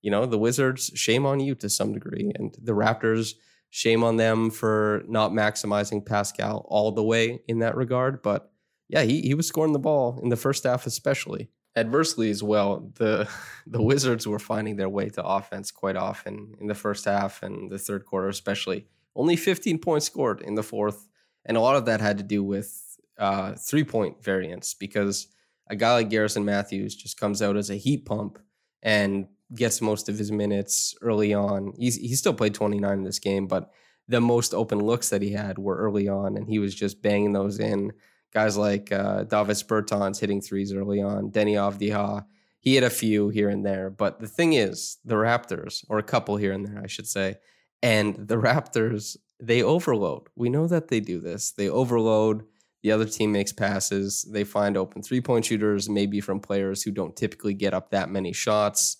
you 0.01 0.11
know, 0.11 0.25
the 0.25 0.37
Wizards, 0.37 0.91
shame 0.95 1.25
on 1.25 1.39
you 1.39 1.55
to 1.55 1.69
some 1.69 1.93
degree. 1.93 2.31
And 2.35 2.55
the 2.61 2.73
Raptors, 2.73 3.35
shame 3.69 4.03
on 4.03 4.17
them 4.17 4.49
for 4.49 5.03
not 5.07 5.31
maximizing 5.31 6.05
Pascal 6.05 6.65
all 6.69 6.91
the 6.91 7.03
way 7.03 7.41
in 7.47 7.59
that 7.59 7.75
regard. 7.75 8.21
But 8.21 8.51
yeah, 8.89 9.03
he, 9.03 9.21
he 9.21 9.33
was 9.33 9.47
scoring 9.47 9.73
the 9.73 9.79
ball 9.79 10.19
in 10.21 10.29
the 10.29 10.35
first 10.35 10.63
half, 10.63 10.85
especially. 10.85 11.49
Adversely 11.75 12.29
as 12.29 12.41
well, 12.41 12.91
the 12.95 13.29
the 13.67 13.81
Wizards 13.81 14.25
were 14.25 14.39
finding 14.39 14.77
their 14.77 14.89
way 14.89 15.09
to 15.09 15.23
offense 15.23 15.71
quite 15.71 15.95
often 15.95 16.55
in 16.59 16.67
the 16.67 16.75
first 16.75 17.05
half 17.05 17.43
and 17.43 17.69
the 17.69 17.77
third 17.77 18.05
quarter, 18.05 18.29
especially. 18.29 18.87
Only 19.15 19.35
15 19.35 19.79
points 19.79 20.05
scored 20.05 20.41
in 20.41 20.55
the 20.55 20.63
fourth 20.63 21.07
and 21.47 21.57
a 21.57 21.61
lot 21.61 21.75
of 21.75 21.85
that 21.85 22.01
had 22.01 22.17
to 22.19 22.23
do 22.23 22.43
with 22.43 22.99
uh, 23.17 23.53
three 23.53 23.83
point 23.83 24.23
variance 24.23 24.75
because 24.75 25.27
a 25.69 25.75
guy 25.75 25.93
like 25.93 26.09
Garrison 26.09 26.45
Matthews 26.45 26.95
just 26.95 27.19
comes 27.19 27.41
out 27.41 27.57
as 27.57 27.69
a 27.69 27.75
heat 27.75 28.05
pump 28.05 28.37
and 28.83 29.27
gets 29.55 29.81
most 29.81 30.09
of 30.09 30.17
his 30.17 30.31
minutes 30.31 30.95
early 31.01 31.33
on. 31.33 31.73
He's 31.77 31.95
he 31.95 32.13
still 32.15 32.33
played 32.33 32.53
29 32.53 32.91
in 32.91 33.03
this 33.03 33.19
game, 33.19 33.47
but 33.47 33.71
the 34.07 34.21
most 34.21 34.53
open 34.53 34.79
looks 34.79 35.09
that 35.09 35.21
he 35.21 35.31
had 35.31 35.57
were 35.57 35.77
early 35.77 36.07
on, 36.07 36.37
and 36.37 36.47
he 36.47 36.59
was 36.59 36.75
just 36.75 37.01
banging 37.01 37.33
those 37.33 37.59
in. 37.59 37.91
Guys 38.33 38.57
like 38.57 38.91
uh, 38.91 39.23
Davis 39.23 39.63
Bertans 39.63 40.19
hitting 40.19 40.41
threes 40.41 40.73
early 40.73 41.01
on, 41.01 41.31
Deni 41.31 41.53
Avdija, 41.55 42.25
he 42.59 42.75
had 42.75 42.83
a 42.83 42.89
few 42.89 43.29
here 43.29 43.49
and 43.49 43.65
there. 43.65 43.89
But 43.89 44.19
the 44.19 44.27
thing 44.27 44.53
is, 44.53 44.97
the 45.05 45.15
Raptors, 45.15 45.85
or 45.89 45.97
a 45.97 46.03
couple 46.03 46.37
here 46.37 46.51
and 46.51 46.65
there, 46.65 46.81
I 46.83 46.87
should 46.87 47.07
say, 47.07 47.37
and 47.81 48.15
the 48.15 48.37
Raptors, 48.37 49.17
they 49.39 49.61
overload. 49.61 50.27
We 50.35 50.49
know 50.49 50.67
that 50.67 50.87
they 50.87 50.99
do 50.99 51.19
this. 51.19 51.51
They 51.51 51.69
overload. 51.69 52.43
The 52.83 52.91
other 52.91 53.05
team 53.05 53.31
makes 53.31 53.51
passes. 53.51 54.27
They 54.31 54.43
find 54.43 54.77
open 54.77 55.01
three 55.01 55.21
point 55.21 55.45
shooters, 55.45 55.89
maybe 55.89 56.21
from 56.21 56.39
players 56.39 56.83
who 56.83 56.91
don't 56.91 57.15
typically 57.15 57.53
get 57.53 57.73
up 57.73 57.91
that 57.91 58.09
many 58.09 58.33
shots. 58.33 58.97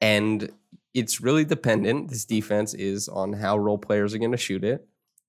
And 0.00 0.52
it's 0.94 1.20
really 1.20 1.44
dependent. 1.44 2.10
This 2.10 2.24
defense 2.24 2.74
is 2.74 3.08
on 3.08 3.32
how 3.32 3.56
role 3.56 3.78
players 3.78 4.14
are 4.14 4.18
going 4.18 4.32
to 4.32 4.36
shoot 4.36 4.64
it. 4.64 4.86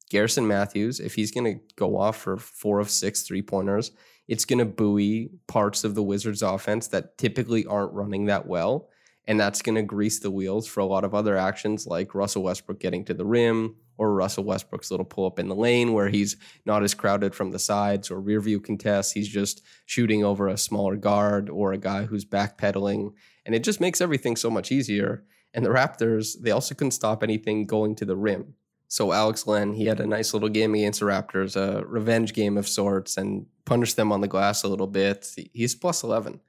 Garrison 0.09 0.47
Matthews, 0.47 0.99
if 0.99 1.15
he's 1.15 1.31
going 1.31 1.45
to 1.45 1.63
go 1.75 1.97
off 1.97 2.17
for 2.17 2.37
four 2.37 2.79
of 2.79 2.89
six 2.89 3.23
three 3.23 3.41
pointers, 3.41 3.91
it's 4.27 4.45
going 4.45 4.59
to 4.59 4.65
buoy 4.65 5.31
parts 5.47 5.83
of 5.83 5.95
the 5.95 6.03
Wizards 6.03 6.41
offense 6.41 6.87
that 6.87 7.17
typically 7.17 7.65
aren't 7.65 7.93
running 7.93 8.25
that 8.25 8.45
well. 8.47 8.89
And 9.25 9.39
that's 9.39 9.61
going 9.61 9.75
to 9.75 9.83
grease 9.83 10.19
the 10.19 10.31
wheels 10.31 10.67
for 10.67 10.81
a 10.81 10.85
lot 10.85 11.05
of 11.05 11.15
other 11.15 11.37
actions 11.37 11.87
like 11.87 12.13
Russell 12.13 12.43
Westbrook 12.43 12.79
getting 12.79 13.05
to 13.05 13.13
the 13.13 13.25
rim 13.25 13.75
or 13.97 14.13
Russell 14.13 14.43
Westbrook's 14.43 14.91
little 14.91 15.05
pull 15.05 15.25
up 15.25 15.39
in 15.39 15.47
the 15.47 15.55
lane 15.55 15.93
where 15.93 16.09
he's 16.09 16.35
not 16.65 16.83
as 16.83 16.93
crowded 16.93 17.33
from 17.33 17.51
the 17.51 17.59
sides 17.59 18.11
or 18.11 18.19
rear 18.19 18.41
view 18.41 18.59
contests. 18.59 19.13
He's 19.13 19.29
just 19.29 19.61
shooting 19.85 20.23
over 20.23 20.47
a 20.47 20.57
smaller 20.57 20.97
guard 20.97 21.49
or 21.49 21.71
a 21.71 21.77
guy 21.77 22.03
who's 22.03 22.25
backpedaling 22.25 23.13
and 23.45 23.55
it 23.55 23.63
just 23.63 23.81
makes 23.81 24.01
everything 24.01 24.35
so 24.35 24.49
much 24.49 24.71
easier. 24.71 25.23
And 25.53 25.65
the 25.65 25.69
Raptors, 25.69 26.39
they 26.41 26.51
also 26.51 26.75
couldn't 26.75 26.91
stop 26.91 27.23
anything 27.23 27.65
going 27.65 27.95
to 27.95 28.05
the 28.05 28.15
rim. 28.15 28.55
So 28.87 29.11
Alex 29.11 29.47
Len, 29.47 29.73
he 29.73 29.85
had 29.85 29.99
a 29.99 30.07
nice 30.07 30.33
little 30.33 30.49
game 30.49 30.75
against 30.75 30.99
the 30.99 31.07
Raptors, 31.07 31.55
a 31.55 31.85
revenge 31.85 32.33
game 32.33 32.57
of 32.57 32.67
sorts, 32.67 33.17
and 33.17 33.47
punished 33.65 33.95
them 33.95 34.11
on 34.11 34.21
the 34.21 34.27
glass 34.27 34.63
a 34.63 34.67
little 34.67 34.87
bit. 34.87 35.27
He's 35.51 35.73
plus 35.73 36.03
11, 36.03 36.39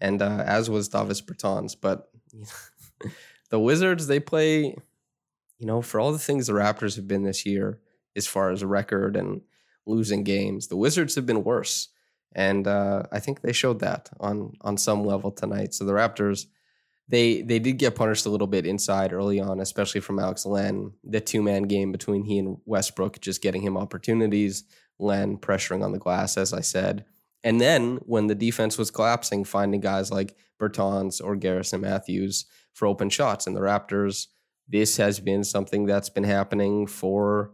and 0.00 0.20
uh, 0.20 0.42
as 0.46 0.68
was 0.68 0.88
Davis 0.88 1.22
Bertans. 1.22 1.74
But 1.80 2.10
the 3.50 3.58
Wizards, 3.60 4.06
they 4.06 4.20
play, 4.20 4.76
you 5.58 5.66
know, 5.66 5.82
for 5.82 6.00
all 6.00 6.12
the 6.12 6.18
things 6.18 6.46
the 6.46 6.52
Raptors 6.52 6.96
have 6.96 7.08
been 7.08 7.24
this 7.24 7.44
year, 7.46 7.80
as 8.16 8.26
far 8.26 8.50
as 8.50 8.64
record 8.64 9.16
and 9.16 9.42
losing 9.86 10.24
games, 10.24 10.68
the 10.68 10.76
Wizards 10.76 11.14
have 11.14 11.26
been 11.26 11.44
worse 11.44 11.88
and 12.34 12.66
uh, 12.66 13.04
I 13.12 13.20
think 13.20 13.40
they 13.40 13.52
showed 13.52 13.80
that 13.80 14.10
on 14.20 14.54
on 14.60 14.76
some 14.76 15.04
level 15.04 15.30
tonight. 15.30 15.72
So 15.72 15.84
the 15.84 15.92
Raptors, 15.92 16.46
they 17.08 17.42
they 17.42 17.58
did 17.58 17.78
get 17.78 17.94
punished 17.94 18.26
a 18.26 18.30
little 18.30 18.46
bit 18.46 18.66
inside 18.66 19.12
early 19.12 19.40
on, 19.40 19.60
especially 19.60 20.00
from 20.00 20.18
Alex 20.18 20.44
Len. 20.44 20.92
The 21.04 21.20
two 21.20 21.42
man 21.42 21.64
game 21.64 21.92
between 21.92 22.24
he 22.24 22.38
and 22.38 22.58
Westbrook, 22.64 23.20
just 23.20 23.42
getting 23.42 23.62
him 23.62 23.76
opportunities. 23.76 24.64
Len 25.00 25.38
pressuring 25.38 25.84
on 25.84 25.90
the 25.90 25.98
glass, 25.98 26.36
as 26.36 26.52
I 26.52 26.60
said, 26.60 27.04
and 27.44 27.60
then 27.60 27.98
when 28.06 28.26
the 28.26 28.34
defense 28.34 28.76
was 28.76 28.90
collapsing, 28.90 29.44
finding 29.44 29.80
guys 29.80 30.10
like 30.10 30.34
Bertans 30.60 31.22
or 31.22 31.36
Garrison 31.36 31.82
Matthews 31.82 32.46
for 32.72 32.86
open 32.86 33.10
shots. 33.10 33.46
And 33.46 33.54
the 33.54 33.60
Raptors, 33.60 34.26
this 34.66 34.96
has 34.96 35.20
been 35.20 35.44
something 35.44 35.86
that's 35.86 36.08
been 36.08 36.24
happening 36.24 36.86
for 36.86 37.52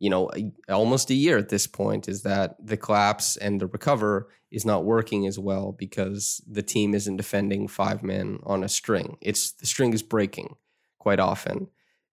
you 0.00 0.10
know, 0.10 0.30
almost 0.68 1.10
a 1.10 1.14
year 1.14 1.38
at 1.38 1.48
this 1.48 1.66
point 1.66 2.08
is 2.08 2.22
that 2.22 2.54
the 2.64 2.76
collapse 2.76 3.36
and 3.36 3.60
the 3.60 3.66
recover 3.66 4.28
is 4.50 4.64
not 4.64 4.84
working 4.84 5.26
as 5.26 5.38
well 5.38 5.72
because 5.72 6.40
the 6.48 6.62
team 6.62 6.94
isn't 6.94 7.16
defending 7.16 7.66
five 7.66 8.02
men 8.02 8.38
on 8.44 8.62
a 8.62 8.68
string. 8.68 9.16
It's 9.20 9.52
the 9.52 9.66
string 9.66 9.92
is 9.92 10.02
breaking 10.02 10.54
quite 10.98 11.18
often. 11.18 11.68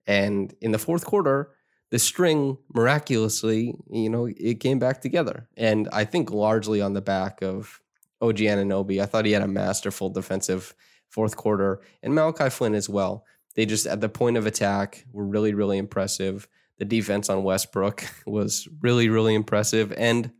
And 0.07 0.53
in 0.61 0.71
the 0.71 0.79
fourth 0.79 1.05
quarter, 1.05 1.51
the 1.95 1.99
string 1.99 2.57
miraculously, 2.73 3.73
you 3.89 4.09
know, 4.09 4.25
it 4.25 4.59
came 4.59 4.79
back 4.79 4.99
together. 4.99 5.47
And 5.55 5.87
I 5.93 6.03
think 6.03 6.29
largely 6.29 6.81
on 6.81 6.91
the 6.91 6.99
back 7.01 7.41
of 7.41 7.79
OG 8.19 8.39
Anunoby. 8.39 9.01
I 9.01 9.05
thought 9.05 9.23
he 9.23 9.31
had 9.31 9.41
a 9.41 9.47
masterful 9.47 10.09
defensive 10.09 10.75
fourth 11.07 11.37
quarter 11.37 11.79
and 12.03 12.13
Malachi 12.13 12.49
Flynn 12.49 12.75
as 12.75 12.89
well. 12.89 13.23
They 13.55 13.65
just 13.65 13.87
at 13.87 14.01
the 14.01 14.09
point 14.09 14.35
of 14.35 14.45
attack 14.45 15.05
were 15.13 15.25
really, 15.25 15.53
really 15.53 15.77
impressive 15.77 16.49
the 16.79 16.83
defense 16.83 17.29
on 17.29 17.45
Westbrook 17.45 18.03
was 18.25 18.67
really, 18.81 19.07
really 19.07 19.33
impressive. 19.33 19.93
And 19.93 20.31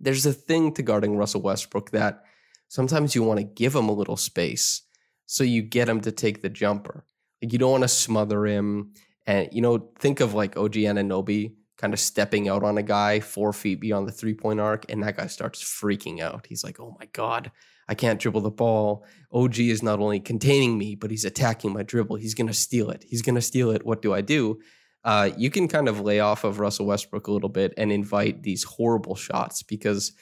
there's 0.00 0.26
a 0.26 0.34
thing 0.34 0.74
to 0.74 0.82
guarding 0.82 1.16
Russell 1.16 1.40
Westbrook 1.40 1.92
that 1.92 2.24
sometimes 2.68 3.14
you 3.14 3.22
want 3.22 3.38
to 3.38 3.44
give 3.44 3.74
him 3.74 3.88
a 3.88 3.94
little 3.94 4.18
space 4.18 4.82
so 5.24 5.44
you 5.44 5.62
get 5.62 5.88
him 5.88 6.02
to 6.02 6.12
take 6.12 6.42
the 6.42 6.50
jumper. 6.50 7.06
Like 7.40 7.54
you 7.54 7.58
don't 7.58 7.70
want 7.70 7.84
to 7.84 7.88
smother 7.88 8.46
him. 8.46 8.92
And, 9.26 9.48
you 9.52 9.60
know, 9.60 9.88
think 9.98 10.20
of 10.20 10.34
like 10.34 10.56
OG 10.56 10.72
Anunoby 10.72 11.54
kind 11.76 11.92
of 11.92 12.00
stepping 12.00 12.48
out 12.48 12.62
on 12.62 12.78
a 12.78 12.82
guy 12.82 13.20
four 13.20 13.52
feet 13.52 13.80
beyond 13.80 14.06
the 14.06 14.12
three 14.12 14.34
point 14.34 14.60
arc, 14.60 14.84
and 14.88 15.02
that 15.02 15.16
guy 15.16 15.26
starts 15.26 15.62
freaking 15.62 16.20
out. 16.20 16.46
He's 16.48 16.64
like, 16.64 16.80
oh 16.80 16.96
my 16.98 17.06
God, 17.12 17.50
I 17.88 17.94
can't 17.94 18.20
dribble 18.20 18.40
the 18.42 18.50
ball. 18.50 19.04
OG 19.32 19.58
is 19.58 19.82
not 19.82 20.00
only 20.00 20.20
containing 20.20 20.78
me, 20.78 20.94
but 20.94 21.10
he's 21.10 21.24
attacking 21.24 21.72
my 21.72 21.82
dribble. 21.82 22.16
He's 22.16 22.34
going 22.34 22.48
to 22.48 22.54
steal 22.54 22.90
it. 22.90 23.04
He's 23.08 23.22
going 23.22 23.34
to 23.34 23.42
steal 23.42 23.70
it. 23.70 23.84
What 23.84 24.02
do 24.02 24.12
I 24.12 24.20
do? 24.20 24.60
uh, 25.04 25.30
you 25.36 25.50
can 25.50 25.68
kind 25.68 25.88
of 25.88 26.00
lay 26.00 26.20
off 26.20 26.44
of 26.44 26.60
Russell 26.60 26.86
Westbrook 26.86 27.26
a 27.26 27.32
little 27.32 27.48
bit 27.48 27.74
and 27.76 27.90
invite 27.90 28.42
these 28.42 28.62
horrible 28.62 29.16
shots 29.16 29.62
because 29.62 30.12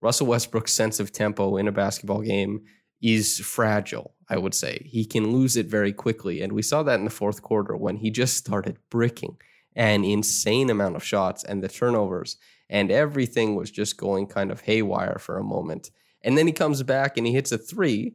Russell 0.00 0.26
Westbrook's 0.26 0.72
sense 0.72 0.98
of 0.98 1.12
tempo 1.12 1.56
in 1.56 1.68
a 1.68 1.72
basketball 1.72 2.22
game 2.22 2.62
is 3.00 3.38
fragile, 3.40 4.14
I 4.28 4.36
would 4.36 4.54
say. 4.54 4.86
He 4.86 5.04
can 5.04 5.32
lose 5.32 5.56
it 5.56 5.66
very 5.66 5.92
quickly. 5.92 6.42
And 6.42 6.52
we 6.52 6.62
saw 6.62 6.82
that 6.82 6.98
in 6.98 7.04
the 7.04 7.10
fourth 7.10 7.42
quarter 7.42 7.76
when 7.76 7.96
he 7.96 8.10
just 8.10 8.36
started 8.36 8.78
bricking 8.90 9.36
an 9.74 10.04
insane 10.04 10.68
amount 10.68 10.96
of 10.96 11.04
shots 11.04 11.44
and 11.44 11.62
the 11.62 11.68
turnovers, 11.68 12.36
and 12.68 12.90
everything 12.90 13.54
was 13.54 13.70
just 13.70 13.96
going 13.96 14.26
kind 14.26 14.50
of 14.50 14.62
haywire 14.62 15.18
for 15.18 15.38
a 15.38 15.44
moment. 15.44 15.90
And 16.22 16.36
then 16.36 16.46
he 16.46 16.52
comes 16.52 16.82
back 16.82 17.16
and 17.16 17.26
he 17.26 17.32
hits 17.32 17.52
a 17.52 17.58
three 17.58 18.14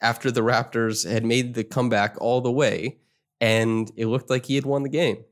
after 0.00 0.30
the 0.30 0.42
Raptors 0.42 1.10
had 1.10 1.24
made 1.24 1.54
the 1.54 1.64
comeback 1.64 2.16
all 2.20 2.40
the 2.40 2.52
way, 2.52 2.98
and 3.40 3.90
it 3.96 4.06
looked 4.06 4.30
like 4.30 4.46
he 4.46 4.54
had 4.54 4.66
won 4.66 4.82
the 4.82 4.88
game. 4.88 5.24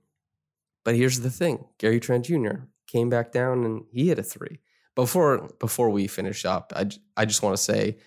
But 0.85 0.97
here's 0.97 1.21
the 1.21 1.31
thing: 1.31 1.67
Gary 1.79 2.01
Trent 2.01 2.25
Jr. 2.27 2.67
came 2.87 3.11
back 3.11 3.33
down 3.33 3.65
and 3.65 3.85
he 3.93 4.09
hit 4.09 4.19
a 4.19 4.23
three. 4.23 4.61
Before 4.95 5.49
before 5.59 5.91
we 5.91 6.07
finish 6.07 6.45
up, 6.45 6.73
I, 6.75 6.89
I 7.17 7.25
just 7.25 7.43
want 7.43 7.57
to 7.57 7.63
say 7.63 7.99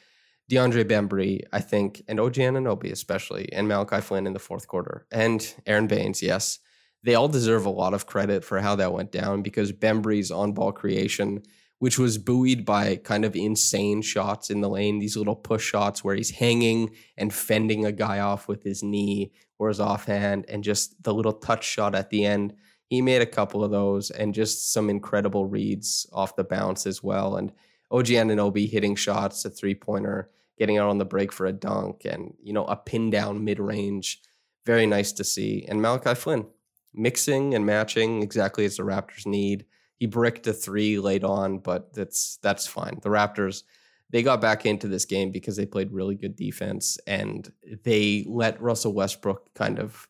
DeAndre 0.49 0.85
Bembry, 0.85 1.41
I 1.51 1.59
think, 1.59 2.03
and 2.07 2.19
OG 2.19 2.35
Anunoby 2.35 2.91
especially, 2.91 3.51
and 3.51 3.67
Malachi 3.67 4.01
Flynn 4.01 4.27
in 4.27 4.33
the 4.33 4.39
fourth 4.39 4.67
quarter, 4.67 5.05
and 5.11 5.53
Aron 5.65 5.87
Baynes, 5.87 6.21
yes, 6.21 6.59
they 7.03 7.15
all 7.15 7.27
deserve 7.27 7.65
a 7.65 7.69
lot 7.69 7.93
of 7.93 8.05
credit 8.05 8.43
for 8.43 8.59
how 8.59 8.75
that 8.75 8.93
went 8.93 9.11
down 9.11 9.41
because 9.41 9.71
Bembry's 9.71 10.31
on-ball 10.31 10.71
creation, 10.71 11.43
which 11.79 11.99
was 11.99 12.17
buoyed 12.17 12.65
by 12.65 12.95
kind 12.95 13.23
of 13.23 13.35
insane 13.35 14.01
shots 14.01 14.49
in 14.49 14.61
the 14.61 14.69
lane, 14.69 14.99
these 14.99 15.17
little 15.17 15.35
push 15.35 15.63
shots 15.63 16.03
where 16.03 16.15
he's 16.15 16.31
hanging 16.31 16.95
and 17.17 17.33
fending 17.33 17.85
a 17.85 17.91
guy 17.91 18.19
off 18.19 18.47
with 18.47 18.63
his 18.63 18.81
knee 18.81 19.31
or 19.59 19.67
his 19.67 19.79
offhand, 19.79 20.45
and 20.47 20.63
just 20.63 21.01
the 21.03 21.13
little 21.13 21.33
touch 21.33 21.65
shot 21.65 21.93
at 21.93 22.09
the 22.09 22.25
end 22.25 22.53
he 22.87 23.01
made 23.01 23.21
a 23.21 23.25
couple 23.25 23.63
of 23.63 23.71
those 23.71 24.11
and 24.11 24.33
just 24.33 24.71
some 24.71 24.89
incredible 24.89 25.45
reads 25.45 26.07
off 26.13 26.35
the 26.35 26.43
bounce 26.43 26.87
as 26.87 27.03
well. 27.03 27.35
And 27.35 27.51
OG 27.91 28.07
Anunoby 28.07 28.69
hitting 28.69 28.95
shots, 28.95 29.45
a 29.45 29.49
three 29.49 29.75
pointer, 29.75 30.29
getting 30.57 30.77
out 30.77 30.89
on 30.89 30.97
the 30.97 31.05
break 31.05 31.31
for 31.31 31.45
a 31.45 31.53
dunk, 31.53 32.05
and 32.05 32.33
you 32.41 32.53
know 32.53 32.65
a 32.65 32.75
pin 32.75 33.09
down 33.09 33.43
mid 33.43 33.59
range. 33.59 34.21
Very 34.65 34.85
nice 34.85 35.11
to 35.13 35.23
see. 35.23 35.65
And 35.67 35.81
Malachi 35.81 36.13
Flynn 36.13 36.45
mixing 36.93 37.53
and 37.53 37.65
matching 37.65 38.21
exactly 38.21 38.65
as 38.65 38.77
the 38.77 38.83
Raptors 38.83 39.25
need. 39.25 39.65
He 39.95 40.05
bricked 40.05 40.47
a 40.47 40.53
three 40.53 40.99
late 40.99 41.23
on, 41.23 41.59
but 41.59 41.93
that's 41.93 42.37
that's 42.41 42.67
fine. 42.67 42.99
The 43.01 43.09
Raptors 43.09 43.63
they 44.09 44.23
got 44.23 44.39
back 44.39 44.65
into 44.65 44.87
this 44.87 45.05
game 45.05 45.31
because 45.31 45.57
they 45.57 45.65
played 45.65 45.91
really 45.91 46.15
good 46.15 46.35
defense 46.35 46.97
and 47.07 47.51
they 47.83 48.25
let 48.27 48.61
Russell 48.61 48.93
Westbrook 48.93 49.53
kind 49.53 49.79
of 49.79 50.07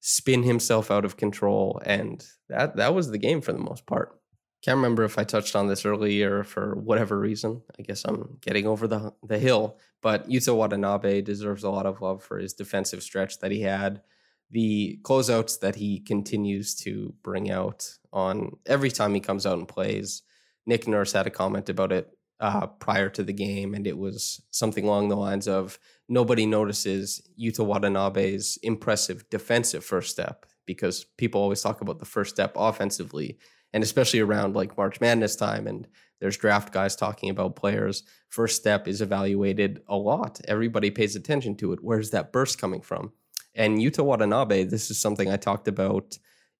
spin 0.00 0.42
himself 0.42 0.90
out 0.90 1.04
of 1.04 1.16
control, 1.16 1.80
and 1.84 2.24
that 2.48 2.76
that 2.76 2.94
was 2.94 3.10
the 3.10 3.18
game 3.18 3.40
for 3.40 3.52
the 3.52 3.58
most 3.58 3.86
part. 3.86 4.19
Can't 4.62 4.76
remember 4.76 5.04
if 5.04 5.18
I 5.18 5.24
touched 5.24 5.56
on 5.56 5.68
this 5.68 5.86
earlier 5.86 6.44
for 6.44 6.74
whatever 6.74 7.18
reason. 7.18 7.62
I 7.78 7.82
guess 7.82 8.04
I'm 8.04 8.38
getting 8.42 8.66
over 8.66 8.86
the 8.86 9.14
the 9.22 9.38
hill, 9.38 9.78
but 10.02 10.28
Yuta 10.28 10.54
Watanabe 10.54 11.22
deserves 11.22 11.64
a 11.64 11.70
lot 11.70 11.86
of 11.86 12.02
love 12.02 12.22
for 12.22 12.38
his 12.38 12.52
defensive 12.52 13.02
stretch 13.02 13.38
that 13.38 13.50
he 13.50 13.62
had, 13.62 14.02
the 14.50 14.98
closeouts 15.02 15.60
that 15.60 15.76
he 15.76 16.00
continues 16.00 16.74
to 16.74 17.14
bring 17.22 17.50
out 17.50 17.88
on 18.12 18.56
every 18.66 18.90
time 18.90 19.14
he 19.14 19.20
comes 19.20 19.46
out 19.46 19.58
and 19.58 19.68
plays. 19.68 20.22
Nick 20.66 20.86
Nurse 20.86 21.12
had 21.12 21.26
a 21.26 21.30
comment 21.30 21.70
about 21.70 21.90
it 21.90 22.10
uh, 22.40 22.66
prior 22.66 23.08
to 23.10 23.22
the 23.22 23.32
game, 23.32 23.74
and 23.74 23.86
it 23.86 23.96
was 23.96 24.42
something 24.50 24.84
along 24.84 25.08
the 25.08 25.16
lines 25.16 25.48
of 25.48 25.78
nobody 26.08 26.46
notices 26.46 27.22
Yuta 27.40 27.64
Watanabe's 27.64 28.58
impressive 28.62 29.28
defensive 29.30 29.84
first 29.84 30.10
step 30.10 30.46
because 30.66 31.04
people 31.16 31.40
always 31.40 31.62
talk 31.62 31.80
about 31.80 31.98
the 31.98 32.04
first 32.04 32.34
step 32.34 32.52
offensively. 32.56 33.38
And 33.72 33.82
especially 33.82 34.20
around 34.20 34.54
like 34.54 34.76
March 34.76 35.00
Madness 35.00 35.36
time 35.36 35.66
and 35.66 35.86
there's 36.20 36.36
draft 36.36 36.72
guys 36.72 36.94
talking 36.94 37.30
about 37.30 37.56
players. 37.56 38.02
First 38.28 38.56
step 38.56 38.86
is 38.86 39.00
evaluated 39.00 39.82
a 39.88 39.96
lot. 39.96 40.40
Everybody 40.46 40.90
pays 40.90 41.16
attention 41.16 41.56
to 41.56 41.72
it. 41.72 41.80
Where's 41.82 42.10
that 42.10 42.32
burst 42.32 42.60
coming 42.60 42.82
from? 42.82 43.12
And 43.54 43.78
Yuta 43.78 44.04
Watanabe, 44.04 44.64
this 44.64 44.90
is 44.90 45.00
something 45.00 45.30
I 45.30 45.36
talked 45.36 45.66
about 45.66 46.18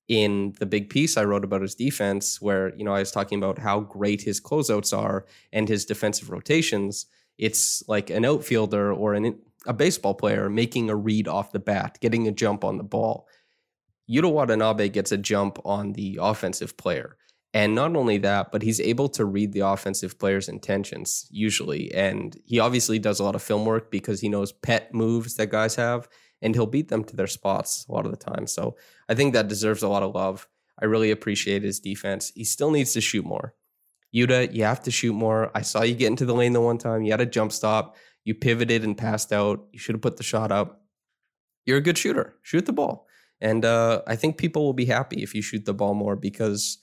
in 0.08 0.54
the 0.58 0.66
big 0.66 0.90
piece 0.90 1.16
I 1.16 1.24
wrote 1.24 1.44
about 1.44 1.62
his 1.62 1.76
defense, 1.76 2.40
where 2.42 2.74
you 2.74 2.84
know 2.84 2.92
I 2.92 2.98
was 2.98 3.12
talking 3.12 3.38
about 3.38 3.58
how 3.58 3.80
great 3.80 4.22
his 4.22 4.40
closeouts 4.40 4.96
are 4.96 5.24
and 5.52 5.68
his 5.68 5.84
defensive 5.84 6.30
rotations. 6.30 7.06
It's 7.38 7.84
like 7.86 8.10
an 8.10 8.24
outfielder 8.24 8.92
or 8.92 9.14
an, 9.14 9.38
a 9.66 9.72
baseball 9.72 10.14
player 10.14 10.50
making 10.50 10.90
a 10.90 10.96
read 10.96 11.28
off 11.28 11.52
the 11.52 11.60
bat, 11.60 11.98
getting 12.00 12.26
a 12.26 12.32
jump 12.32 12.64
on 12.64 12.76
the 12.76 12.82
ball. 12.82 13.28
Yuta 14.10 14.30
Watanabe 14.30 14.88
gets 14.88 15.12
a 15.12 15.18
jump 15.18 15.58
on 15.64 15.92
the 15.92 16.18
offensive 16.20 16.76
player. 16.76 17.16
And 17.52 17.74
not 17.74 17.96
only 17.96 18.18
that, 18.18 18.52
but 18.52 18.62
he's 18.62 18.80
able 18.80 19.08
to 19.10 19.24
read 19.24 19.52
the 19.52 19.60
offensive 19.60 20.18
player's 20.18 20.48
intentions 20.48 21.26
usually. 21.30 21.92
And 21.92 22.36
he 22.44 22.60
obviously 22.60 22.98
does 22.98 23.20
a 23.20 23.24
lot 23.24 23.34
of 23.34 23.42
film 23.42 23.64
work 23.64 23.90
because 23.90 24.20
he 24.20 24.28
knows 24.28 24.52
pet 24.52 24.94
moves 24.94 25.34
that 25.34 25.50
guys 25.50 25.74
have 25.74 26.08
and 26.42 26.54
he'll 26.54 26.66
beat 26.66 26.88
them 26.88 27.04
to 27.04 27.16
their 27.16 27.26
spots 27.26 27.86
a 27.88 27.92
lot 27.92 28.04
of 28.06 28.12
the 28.12 28.16
time. 28.16 28.46
So 28.46 28.76
I 29.08 29.14
think 29.14 29.34
that 29.34 29.48
deserves 29.48 29.82
a 29.82 29.88
lot 29.88 30.02
of 30.02 30.14
love. 30.14 30.48
I 30.80 30.84
really 30.86 31.10
appreciate 31.10 31.62
his 31.62 31.80
defense. 31.80 32.32
He 32.34 32.44
still 32.44 32.70
needs 32.70 32.92
to 32.94 33.00
shoot 33.00 33.24
more. 33.24 33.54
Yuta, 34.14 34.52
you 34.52 34.64
have 34.64 34.82
to 34.84 34.90
shoot 34.90 35.12
more. 35.12 35.50
I 35.54 35.62
saw 35.62 35.82
you 35.82 35.94
get 35.94 36.08
into 36.08 36.24
the 36.24 36.34
lane 36.34 36.52
the 36.52 36.60
one 36.60 36.78
time. 36.78 37.02
You 37.02 37.12
had 37.12 37.20
a 37.20 37.26
jump 37.26 37.52
stop. 37.52 37.96
You 38.24 38.34
pivoted 38.34 38.84
and 38.84 38.96
passed 38.96 39.32
out. 39.32 39.66
You 39.72 39.78
should 39.78 39.94
have 39.94 40.02
put 40.02 40.16
the 40.16 40.22
shot 40.22 40.50
up. 40.52 40.82
You're 41.66 41.78
a 41.78 41.82
good 41.82 41.98
shooter. 41.98 42.36
Shoot 42.42 42.66
the 42.66 42.72
ball. 42.72 43.06
And 43.40 43.64
uh, 43.64 44.02
I 44.06 44.16
think 44.16 44.36
people 44.36 44.64
will 44.64 44.74
be 44.74 44.86
happy 44.86 45.22
if 45.22 45.34
you 45.34 45.42
shoot 45.42 45.64
the 45.64 45.74
ball 45.74 45.94
more 45.94 46.16
because, 46.16 46.78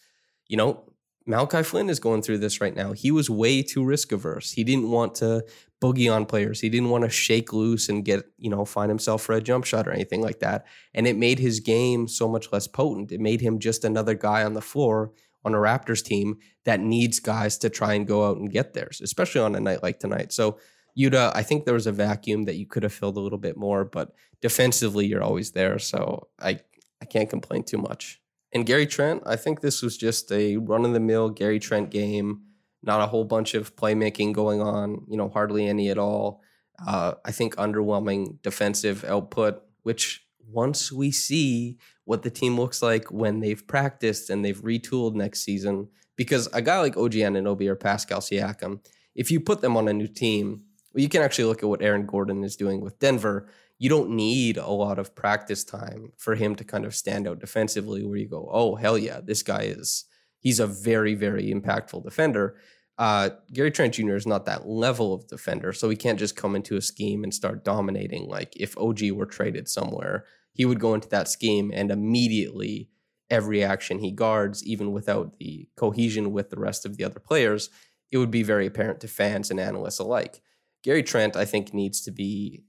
you 0.47 0.57
know, 0.57 0.83
Malachi 1.27 1.61
Flynn 1.61 1.89
is 1.89 1.99
going 1.99 2.21
through 2.21 2.37
this 2.37 2.61
right 2.61 2.75
now. 2.75 2.93
He 2.93 3.11
was 3.11 3.29
way 3.29 3.61
too 3.61 3.83
risk 3.83 4.13
averse. 4.13 4.51
He 4.51 4.63
didn't 4.63 4.89
want 4.89 5.15
to 5.15 5.45
boogie 5.81 6.11
on 6.11 6.25
players. 6.25 6.61
He 6.61 6.69
didn't 6.69 6.89
want 6.89 7.03
to 7.03 7.09
shake 7.09 7.51
loose 7.51 7.89
and 7.89 8.05
get, 8.05 8.23
you 8.37 8.49
know, 8.49 8.63
find 8.63 8.89
himself 8.89 9.23
for 9.23 9.33
a 9.33 9.41
jump 9.41 9.65
shot 9.65 9.87
or 9.87 9.91
anything 9.91 10.21
like 10.21 10.39
that. 10.39 10.65
And 10.93 11.05
it 11.05 11.17
made 11.17 11.39
his 11.39 11.59
game 11.59 12.07
so 12.07 12.29
much 12.29 12.51
less 12.53 12.65
potent. 12.65 13.11
It 13.11 13.19
made 13.19 13.41
him 13.41 13.59
just 13.59 13.83
another 13.83 14.15
guy 14.15 14.43
on 14.43 14.53
the 14.53 14.61
floor 14.61 15.11
on 15.43 15.53
a 15.53 15.57
Raptors 15.57 16.03
team 16.03 16.37
that 16.63 16.79
needs 16.79 17.19
guys 17.19 17.57
to 17.59 17.69
try 17.69 17.93
and 17.93 18.07
go 18.07 18.25
out 18.25 18.37
and 18.37 18.51
get 18.51 18.73
theirs, 18.73 19.01
especially 19.03 19.41
on 19.41 19.53
a 19.53 19.59
night 19.59 19.83
like 19.83 19.99
tonight. 19.99 20.31
So, 20.31 20.59
Yuta, 20.97 21.31
I 21.35 21.43
think 21.43 21.65
there 21.65 21.73
was 21.73 21.87
a 21.87 21.91
vacuum 21.91 22.43
that 22.43 22.55
you 22.55 22.65
could 22.65 22.83
have 22.83 22.93
filled 22.93 23.17
a 23.17 23.21
little 23.21 23.37
bit 23.37 23.57
more, 23.57 23.85
but 23.85 24.13
defensively, 24.41 25.05
you're 25.05 25.23
always 25.23 25.51
there. 25.51 25.77
So 25.79 26.27
I, 26.39 26.59
I 27.01 27.05
can't 27.05 27.29
complain 27.29 27.63
too 27.63 27.77
much. 27.77 28.21
And 28.53 28.65
Gary 28.65 28.87
Trent, 28.87 29.23
I 29.25 29.35
think 29.35 29.61
this 29.61 29.81
was 29.81 29.97
just 29.97 30.31
a 30.31 30.57
run 30.57 30.85
of 30.85 30.93
the 30.93 30.99
mill 30.99 31.29
Gary 31.29 31.59
Trent 31.59 31.91
game 31.91 32.41
not 32.83 33.01
a 33.01 33.07
whole 33.07 33.25
bunch 33.25 33.53
of 33.53 33.75
playmaking 33.75 34.33
going 34.33 34.61
on, 34.61 35.05
you 35.07 35.17
know, 35.17 35.29
hardly 35.29 35.67
any 35.67 35.89
at 35.89 35.97
all. 35.97 36.41
Uh, 36.85 37.13
I 37.25 37.31
think 37.31 37.55
underwhelming 37.55 38.41
defensive 38.41 39.03
output, 39.03 39.61
which 39.83 40.25
once 40.47 40.91
we 40.91 41.11
see 41.11 41.77
what 42.05 42.23
the 42.23 42.29
team 42.29 42.57
looks 42.57 42.81
like 42.81 43.11
when 43.11 43.39
they've 43.39 43.65
practiced 43.67 44.29
and 44.29 44.43
they've 44.43 44.61
retooled 44.61 45.15
next 45.15 45.41
season, 45.41 45.89
because 46.15 46.47
a 46.53 46.61
guy 46.61 46.79
like 46.79 46.95
OG 46.95 47.13
Anunoby 47.13 47.67
or 47.67 47.75
Pascal 47.75 48.21
Siakam, 48.21 48.79
if 49.15 49.31
you 49.31 49.39
put 49.39 49.61
them 49.61 49.75
on 49.75 49.87
a 49.87 49.93
new 49.93 50.07
team, 50.07 50.63
well, 50.97 51.03
you 51.03 51.09
can 51.09 51.21
actually 51.21 51.45
look 51.45 51.61
at 51.61 51.69
what 51.69 51.83
Aaron 51.83 52.07
Gordon 52.07 52.43
is 52.43 52.55
doing 52.55 52.81
with 52.81 52.97
Denver. 52.97 53.47
You 53.77 53.87
don't 53.87 54.09
need 54.09 54.57
a 54.57 54.67
lot 54.67 54.97
of 54.97 55.13
practice 55.13 55.63
time 55.63 56.11
for 56.17 56.33
him 56.33 56.55
to 56.55 56.63
kind 56.63 56.85
of 56.85 56.95
stand 56.95 57.27
out 57.27 57.37
defensively 57.37 58.03
where 58.03 58.17
you 58.17 58.27
go, 58.27 58.49
oh, 58.51 58.73
hell 58.73 58.97
yeah, 58.97 59.19
this 59.23 59.43
guy 59.43 59.61
is 59.61 60.05
he's 60.39 60.59
a 60.59 60.65
very, 60.65 61.13
very 61.13 61.53
impactful 61.53 62.03
defender. 62.03 62.55
Uh, 62.97 63.29
Gary 63.53 63.69
Trent 63.69 63.93
Jr. 63.93 64.15
is 64.15 64.25
not 64.25 64.45
that 64.45 64.67
level 64.67 65.13
of 65.13 65.27
defender, 65.27 65.71
so 65.71 65.87
he 65.87 65.95
can't 65.95 66.17
just 66.17 66.35
come 66.35 66.55
into 66.55 66.77
a 66.77 66.81
scheme 66.81 67.23
and 67.23 67.31
start 67.31 67.63
dominating. 67.63 68.27
Like 68.27 68.53
if 68.55 68.75
OG 68.75 69.11
were 69.11 69.27
traded 69.27 69.69
somewhere, 69.69 70.25
he 70.53 70.65
would 70.65 70.79
go 70.79 70.95
into 70.95 71.09
that 71.09 71.27
scheme 71.27 71.69
and 71.71 71.91
immediately 71.91 72.89
every 73.29 73.63
action 73.63 73.99
he 73.99 74.09
guards, 74.09 74.65
even 74.65 74.91
without 74.91 75.37
the 75.37 75.69
cohesion 75.75 76.31
with 76.31 76.49
the 76.49 76.59
rest 76.59 76.87
of 76.87 76.97
the 76.97 77.03
other 77.03 77.19
players, 77.19 77.69
it 78.09 78.17
would 78.17 78.31
be 78.31 78.41
very 78.41 78.65
apparent 78.65 78.99
to 79.01 79.07
fans 79.07 79.51
and 79.51 79.59
analysts 79.59 79.99
alike. 79.99 80.41
Gary 80.87 81.03
Trent, 81.03 81.35
I 81.35 81.43
think, 81.43 81.73
needs 81.73 81.99
to 82.03 82.11
be 82.11 82.63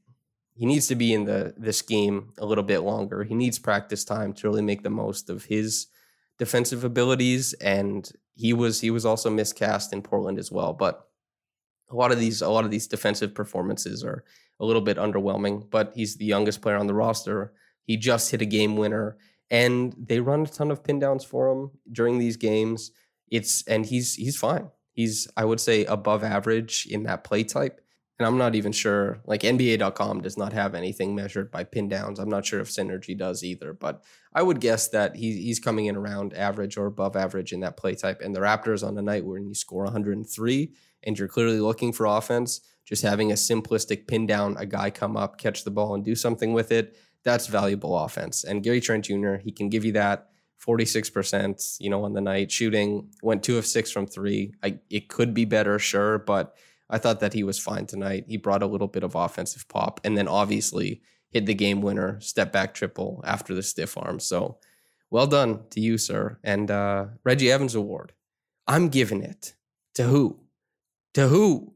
he 0.52 0.66
needs 0.66 0.88
to 0.88 0.96
be 0.96 1.14
in 1.14 1.24
the 1.24 1.54
the 1.56 1.72
scheme 1.72 2.32
a 2.36 2.44
little 2.44 2.64
bit 2.64 2.80
longer. 2.80 3.22
He 3.22 3.36
needs 3.36 3.60
practice 3.60 4.04
time 4.04 4.32
to 4.32 4.48
really 4.48 4.60
make 4.60 4.82
the 4.82 4.90
most 4.90 5.30
of 5.30 5.44
his 5.44 5.86
defensive 6.36 6.82
abilities, 6.82 7.52
and 7.60 8.10
he 8.34 8.52
was 8.52 8.80
he 8.80 8.90
was 8.90 9.06
also 9.06 9.30
miscast 9.30 9.92
in 9.92 10.02
Portland 10.02 10.36
as 10.36 10.50
well. 10.50 10.72
But 10.72 11.06
a 11.90 11.94
lot 11.94 12.10
of 12.10 12.18
these 12.18 12.42
a 12.42 12.48
lot 12.48 12.64
of 12.64 12.72
these 12.72 12.88
defensive 12.88 13.36
performances 13.36 14.02
are 14.02 14.24
a 14.58 14.64
little 14.64 14.82
bit 14.82 14.96
underwhelming. 14.96 15.70
But 15.70 15.92
he's 15.94 16.16
the 16.16 16.24
youngest 16.24 16.60
player 16.60 16.76
on 16.76 16.88
the 16.88 16.94
roster. 16.94 17.52
He 17.84 17.96
just 17.96 18.32
hit 18.32 18.42
a 18.42 18.46
game 18.46 18.76
winner, 18.76 19.16
and 19.48 19.94
they 19.96 20.18
run 20.18 20.42
a 20.42 20.46
ton 20.46 20.72
of 20.72 20.82
pin 20.82 20.98
downs 20.98 21.22
for 21.22 21.52
him 21.52 21.70
during 21.92 22.18
these 22.18 22.36
games. 22.36 22.90
It's 23.30 23.62
and 23.68 23.86
he's 23.86 24.16
he's 24.16 24.36
fine. 24.36 24.70
He's 24.90 25.28
I 25.36 25.44
would 25.44 25.60
say 25.60 25.84
above 25.84 26.24
average 26.24 26.84
in 26.90 27.04
that 27.04 27.22
play 27.22 27.44
type 27.44 27.80
and 28.18 28.26
I'm 28.26 28.38
not 28.38 28.56
even 28.56 28.72
sure. 28.72 29.20
Like 29.26 29.42
NBA.com 29.42 30.22
does 30.22 30.36
not 30.36 30.52
have 30.52 30.74
anything 30.74 31.14
measured 31.14 31.50
by 31.50 31.64
pin 31.64 31.88
downs. 31.88 32.18
I'm 32.18 32.28
not 32.28 32.44
sure 32.44 32.60
if 32.60 32.68
Synergy 32.68 33.16
does 33.16 33.44
either, 33.44 33.72
but 33.72 34.02
I 34.32 34.42
would 34.42 34.60
guess 34.60 34.88
that 34.88 35.16
he, 35.16 35.40
he's 35.40 35.60
coming 35.60 35.86
in 35.86 35.96
around 35.96 36.34
average 36.34 36.76
or 36.76 36.86
above 36.86 37.14
average 37.14 37.52
in 37.52 37.60
that 37.60 37.76
play 37.76 37.94
type. 37.94 38.20
And 38.20 38.34
the 38.34 38.40
Raptors 38.40 38.86
on 38.86 38.98
a 38.98 39.02
night 39.02 39.24
when 39.24 39.46
you 39.46 39.54
score 39.54 39.84
103 39.84 40.72
and 41.04 41.18
you're 41.18 41.28
clearly 41.28 41.60
looking 41.60 41.92
for 41.92 42.06
offense, 42.06 42.60
just 42.84 43.02
having 43.02 43.30
a 43.30 43.36
simplistic 43.36 44.08
pin 44.08 44.26
down, 44.26 44.56
a 44.58 44.66
guy 44.66 44.90
come 44.90 45.16
up, 45.16 45.38
catch 45.38 45.62
the 45.62 45.70
ball, 45.70 45.94
and 45.94 46.04
do 46.04 46.16
something 46.16 46.52
with 46.52 46.72
it, 46.72 46.96
that's 47.22 47.46
valuable 47.46 47.96
offense. 47.96 48.42
And 48.42 48.64
Gary 48.64 48.80
Trent 48.80 49.04
Jr., 49.04 49.36
he 49.36 49.52
can 49.52 49.68
give 49.68 49.84
you 49.84 49.92
that. 49.92 50.30
46%, 50.66 51.76
you 51.78 51.88
know, 51.88 52.02
on 52.02 52.14
the 52.14 52.20
night 52.20 52.50
shooting, 52.50 53.10
went 53.22 53.44
two 53.44 53.58
of 53.58 53.64
six 53.64 53.92
from 53.92 54.08
three. 54.08 54.54
I, 54.60 54.80
it 54.90 55.08
could 55.08 55.32
be 55.32 55.44
better, 55.44 55.78
sure, 55.78 56.18
but 56.18 56.56
I 56.90 56.98
thought 56.98 57.20
that 57.20 57.34
he 57.34 57.42
was 57.42 57.58
fine 57.58 57.86
tonight. 57.86 58.24
He 58.28 58.36
brought 58.36 58.62
a 58.62 58.66
little 58.66 58.88
bit 58.88 59.02
of 59.02 59.14
offensive 59.14 59.68
pop 59.68 60.00
and 60.04 60.16
then 60.16 60.28
obviously 60.28 61.02
hit 61.30 61.46
the 61.46 61.54
game 61.54 61.82
winner, 61.82 62.20
step 62.20 62.52
back 62.52 62.74
triple 62.74 63.22
after 63.24 63.54
the 63.54 63.62
stiff 63.62 63.96
arm. 63.98 64.20
So 64.20 64.58
well 65.10 65.26
done 65.26 65.60
to 65.70 65.80
you, 65.80 65.98
sir. 65.98 66.38
And 66.42 66.70
uh, 66.70 67.06
Reggie 67.24 67.50
Evans 67.50 67.74
Award. 67.74 68.12
I'm 68.66 68.88
giving 68.88 69.22
it 69.22 69.54
to 69.94 70.04
who? 70.04 70.40
To 71.14 71.28
who? 71.28 71.74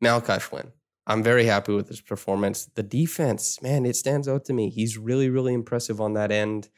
Malachi 0.00 0.40
Flynn. 0.40 0.72
I'm 1.06 1.22
very 1.22 1.44
happy 1.44 1.72
with 1.72 1.88
his 1.88 2.00
performance. 2.00 2.66
The 2.74 2.82
defense, 2.82 3.60
man, 3.62 3.84
it 3.84 3.96
stands 3.96 4.28
out 4.28 4.44
to 4.46 4.52
me. 4.52 4.70
He's 4.70 4.96
really, 4.96 5.28
really 5.28 5.54
impressive 5.54 6.00
on 6.00 6.14
that 6.14 6.30
end. 6.30 6.68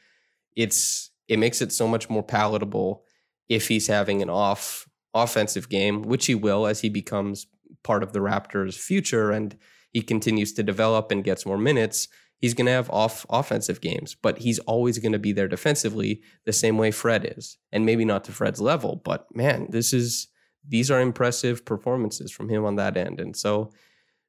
It's 0.55 1.11
it 1.27 1.39
makes 1.39 1.61
it 1.61 1.71
so 1.71 1.87
much 1.87 2.09
more 2.09 2.23
palatable 2.23 3.03
if 3.47 3.67
he's 3.67 3.87
having 3.87 4.21
an 4.21 4.29
off 4.29 4.89
offensive 5.13 5.69
game, 5.69 6.01
which 6.01 6.25
he 6.25 6.35
will 6.35 6.65
as 6.65 6.81
he 6.81 6.89
becomes 6.89 7.47
part 7.83 8.03
of 8.03 8.13
the 8.13 8.19
Raptors' 8.19 8.77
future 8.77 9.31
and 9.31 9.57
he 9.91 10.01
continues 10.01 10.53
to 10.53 10.63
develop 10.63 11.11
and 11.11 11.23
gets 11.23 11.45
more 11.45 11.57
minutes, 11.57 12.07
he's 12.39 12.53
going 12.53 12.65
to 12.65 12.71
have 12.71 12.89
off 12.89 13.25
offensive 13.29 13.79
games, 13.79 14.15
but 14.21 14.39
he's 14.39 14.59
always 14.59 14.97
going 14.99 15.11
to 15.11 15.19
be 15.19 15.31
there 15.31 15.47
defensively 15.47 16.21
the 16.45 16.51
same 16.51 16.77
way 16.77 16.91
Fred 16.91 17.33
is. 17.37 17.57
And 17.71 17.85
maybe 17.85 18.03
not 18.03 18.23
to 18.25 18.31
Fred's 18.31 18.59
level, 18.59 19.01
but 19.03 19.33
man, 19.35 19.67
this 19.69 19.93
is 19.93 20.27
these 20.67 20.89
are 20.89 20.99
impressive 20.99 21.65
performances 21.65 22.31
from 22.31 22.49
him 22.49 22.65
on 22.65 22.75
that 22.77 22.97
end. 22.97 23.19
And 23.19 23.35
so 23.35 23.71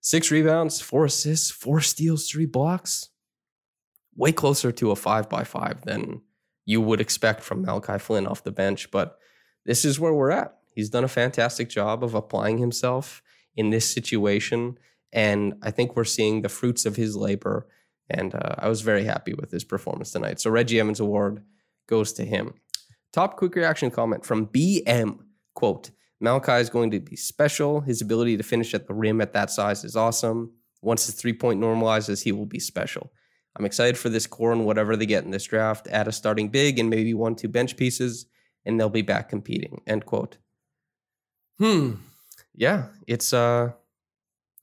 six 0.00 0.30
rebounds, 0.30 0.80
four 0.80 1.04
assists, 1.06 1.50
four 1.50 1.80
steals, 1.80 2.28
three 2.28 2.46
blocks. 2.46 3.08
Way 4.16 4.30
closer 4.30 4.70
to 4.70 4.92
a 4.92 4.96
five 4.96 5.28
by 5.28 5.42
five 5.42 5.82
than 5.82 6.22
you 6.64 6.80
would 6.80 7.00
expect 7.00 7.40
from 7.42 7.62
Malachi 7.62 7.98
Flynn 7.98 8.28
off 8.28 8.44
the 8.44 8.52
bench. 8.52 8.90
But 8.92 9.18
this 9.66 9.84
is 9.84 9.98
where 9.98 10.14
we're 10.14 10.30
at. 10.30 10.56
He's 10.74 10.90
done 10.90 11.04
a 11.04 11.08
fantastic 11.08 11.68
job 11.68 12.04
of 12.04 12.14
applying 12.14 12.58
himself 12.58 13.22
in 13.56 13.70
this 13.70 13.88
situation. 13.88 14.78
And 15.12 15.54
I 15.62 15.70
think 15.70 15.96
we're 15.96 16.04
seeing 16.04 16.42
the 16.42 16.48
fruits 16.48 16.86
of 16.86 16.96
his 16.96 17.16
labor. 17.16 17.68
And 18.10 18.34
uh, 18.34 18.56
I 18.58 18.68
was 18.68 18.82
very 18.82 19.04
happy 19.04 19.32
with 19.32 19.50
his 19.50 19.64
performance 19.64 20.10
tonight. 20.10 20.40
So 20.40 20.50
Reggie 20.50 20.80
Evans 20.80 21.00
Award 21.00 21.42
goes 21.86 22.12
to 22.14 22.24
him. 22.24 22.54
Top 23.12 23.36
quick 23.36 23.54
reaction 23.54 23.90
comment 23.90 24.26
from 24.26 24.46
BM 24.46 25.18
quote, 25.54 25.90
Malachi 26.20 26.52
is 26.60 26.68
going 26.68 26.90
to 26.90 27.00
be 27.00 27.16
special. 27.16 27.80
His 27.80 28.00
ability 28.00 28.36
to 28.36 28.42
finish 28.42 28.74
at 28.74 28.86
the 28.86 28.94
rim 28.94 29.20
at 29.20 29.32
that 29.34 29.50
size 29.50 29.84
is 29.84 29.96
awesome. 29.96 30.52
Once 30.82 31.06
his 31.06 31.14
three 31.14 31.32
point 31.32 31.60
normalizes, 31.60 32.24
he 32.24 32.32
will 32.32 32.46
be 32.46 32.58
special. 32.58 33.12
I'm 33.56 33.64
excited 33.64 33.96
for 33.96 34.08
this 34.08 34.26
core 34.26 34.52
and 34.52 34.66
whatever 34.66 34.96
they 34.96 35.06
get 35.06 35.24
in 35.24 35.30
this 35.30 35.44
draft. 35.44 35.86
Add 35.88 36.08
a 36.08 36.12
starting 36.12 36.48
big 36.48 36.78
and 36.78 36.90
maybe 36.90 37.14
one, 37.14 37.36
two 37.36 37.48
bench 37.48 37.76
pieces, 37.76 38.26
and 38.64 38.78
they'll 38.78 38.90
be 38.90 39.02
back 39.02 39.28
competing. 39.28 39.80
End 39.86 40.04
quote. 40.04 40.38
Hmm 41.58 41.94
yeah, 42.54 42.88
it's 43.06 43.32
uh 43.32 43.72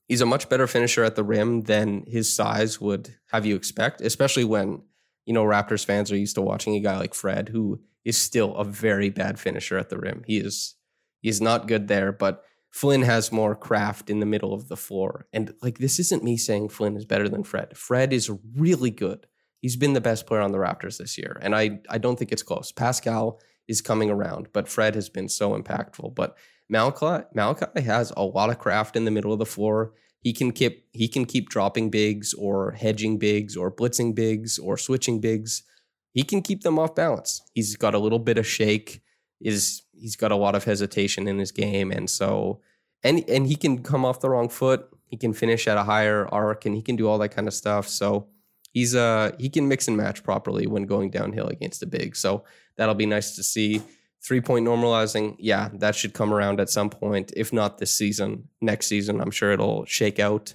he's 0.08 0.20
a 0.20 0.26
much 0.26 0.48
better 0.48 0.66
finisher 0.66 1.04
at 1.04 1.16
the 1.16 1.24
rim 1.24 1.62
than 1.62 2.04
his 2.06 2.32
size 2.32 2.80
would 2.80 3.14
have 3.28 3.46
you 3.46 3.56
expect, 3.56 4.00
especially 4.00 4.44
when, 4.44 4.82
you 5.26 5.32
know, 5.32 5.44
Raptors 5.44 5.84
fans 5.84 6.10
are 6.12 6.16
used 6.16 6.34
to 6.34 6.42
watching 6.42 6.74
a 6.74 6.80
guy 6.80 6.98
like 6.98 7.14
Fred 7.14 7.48
who 7.48 7.80
is 8.04 8.18
still 8.18 8.54
a 8.56 8.64
very 8.64 9.10
bad 9.10 9.38
finisher 9.38 9.78
at 9.78 9.88
the 9.88 9.98
rim. 9.98 10.22
He 10.26 10.38
is 10.38 10.74
he 11.20 11.28
is 11.28 11.40
not 11.40 11.68
good 11.68 11.88
there, 11.88 12.12
but 12.12 12.44
Flynn 12.70 13.02
has 13.02 13.30
more 13.30 13.54
craft 13.54 14.08
in 14.08 14.20
the 14.20 14.26
middle 14.26 14.54
of 14.54 14.68
the 14.68 14.76
floor. 14.76 15.26
And 15.32 15.54
like 15.62 15.78
this 15.78 15.98
isn't 15.98 16.24
me 16.24 16.36
saying 16.36 16.70
Flynn 16.70 16.96
is 16.96 17.04
better 17.04 17.28
than 17.28 17.44
Fred. 17.44 17.76
Fred 17.76 18.12
is 18.12 18.30
really 18.56 18.90
good. 18.90 19.26
He's 19.60 19.76
been 19.76 19.92
the 19.92 20.00
best 20.00 20.26
player 20.26 20.40
on 20.40 20.50
the 20.50 20.58
Raptors 20.58 20.98
this 20.98 21.16
year, 21.16 21.38
and 21.40 21.54
I 21.54 21.80
I 21.88 21.98
don't 21.98 22.18
think 22.18 22.32
it's 22.32 22.42
close. 22.42 22.72
Pascal 22.72 23.40
is 23.68 23.80
coming 23.80 24.10
around, 24.10 24.48
but 24.52 24.68
Fred 24.68 24.94
has 24.94 25.08
been 25.08 25.28
so 25.28 25.56
impactful. 25.56 26.14
But 26.14 26.36
Malachi 26.72 27.26
Malachi 27.34 27.82
has 27.82 28.12
a 28.16 28.24
lot 28.24 28.48
of 28.48 28.58
craft 28.58 28.96
in 28.96 29.04
the 29.04 29.10
middle 29.10 29.32
of 29.32 29.38
the 29.38 29.46
floor. 29.46 29.92
He 30.20 30.32
can 30.32 30.52
keep 30.52 30.86
he 30.92 31.06
can 31.06 31.26
keep 31.26 31.50
dropping 31.50 31.90
bigs 31.90 32.32
or 32.32 32.72
hedging 32.72 33.18
bigs 33.18 33.56
or 33.56 33.70
blitzing 33.70 34.14
bigs 34.14 34.58
or 34.58 34.78
switching 34.78 35.20
bigs. 35.20 35.64
He 36.12 36.22
can 36.22 36.40
keep 36.40 36.62
them 36.62 36.78
off 36.78 36.94
balance. 36.94 37.42
He's 37.52 37.76
got 37.76 37.94
a 37.94 37.98
little 37.98 38.18
bit 38.18 38.38
of 38.38 38.46
shake. 38.46 39.02
Is 39.38 39.82
he's 39.92 40.16
got 40.16 40.32
a 40.32 40.36
lot 40.36 40.54
of 40.54 40.64
hesitation 40.64 41.28
in 41.28 41.38
his 41.38 41.52
game, 41.52 41.90
and 41.90 42.08
so 42.08 42.60
and 43.04 43.22
and 43.28 43.46
he 43.46 43.56
can 43.56 43.82
come 43.82 44.06
off 44.06 44.20
the 44.20 44.30
wrong 44.30 44.48
foot. 44.48 44.88
He 45.08 45.18
can 45.18 45.34
finish 45.34 45.68
at 45.68 45.76
a 45.76 45.84
higher 45.84 46.26
arc, 46.32 46.64
and 46.64 46.74
he 46.74 46.80
can 46.80 46.96
do 46.96 47.06
all 47.06 47.18
that 47.18 47.34
kind 47.34 47.48
of 47.48 47.52
stuff. 47.52 47.86
So 47.86 48.28
he's 48.72 48.94
uh 48.94 49.32
he 49.38 49.50
can 49.50 49.68
mix 49.68 49.88
and 49.88 49.96
match 49.96 50.22
properly 50.22 50.66
when 50.66 50.84
going 50.86 51.10
downhill 51.10 51.48
against 51.48 51.82
a 51.82 51.86
big. 51.86 52.16
So 52.16 52.44
that'll 52.76 52.94
be 52.94 53.04
nice 53.04 53.36
to 53.36 53.42
see. 53.42 53.82
Three 54.24 54.40
point 54.40 54.66
normalizing, 54.66 55.36
yeah, 55.38 55.70
that 55.74 55.96
should 55.96 56.14
come 56.14 56.32
around 56.32 56.60
at 56.60 56.70
some 56.70 56.90
point. 56.90 57.32
If 57.36 57.52
not 57.52 57.78
this 57.78 57.92
season, 57.92 58.48
next 58.60 58.86
season, 58.86 59.20
I'm 59.20 59.30
sure 59.30 59.52
it'll 59.52 59.84
shake 59.84 60.20
out. 60.20 60.54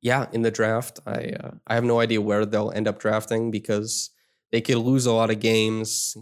Yeah, 0.00 0.26
in 0.32 0.42
the 0.42 0.50
draft, 0.50 1.00
I 1.06 1.34
uh, 1.42 1.50
I 1.66 1.74
have 1.74 1.84
no 1.84 2.00
idea 2.00 2.20
where 2.20 2.46
they'll 2.46 2.70
end 2.70 2.88
up 2.88 3.00
drafting 3.00 3.50
because 3.50 4.10
they 4.52 4.60
could 4.60 4.78
lose 4.78 5.06
a 5.06 5.12
lot 5.12 5.30
of 5.30 5.40
games, 5.40 6.16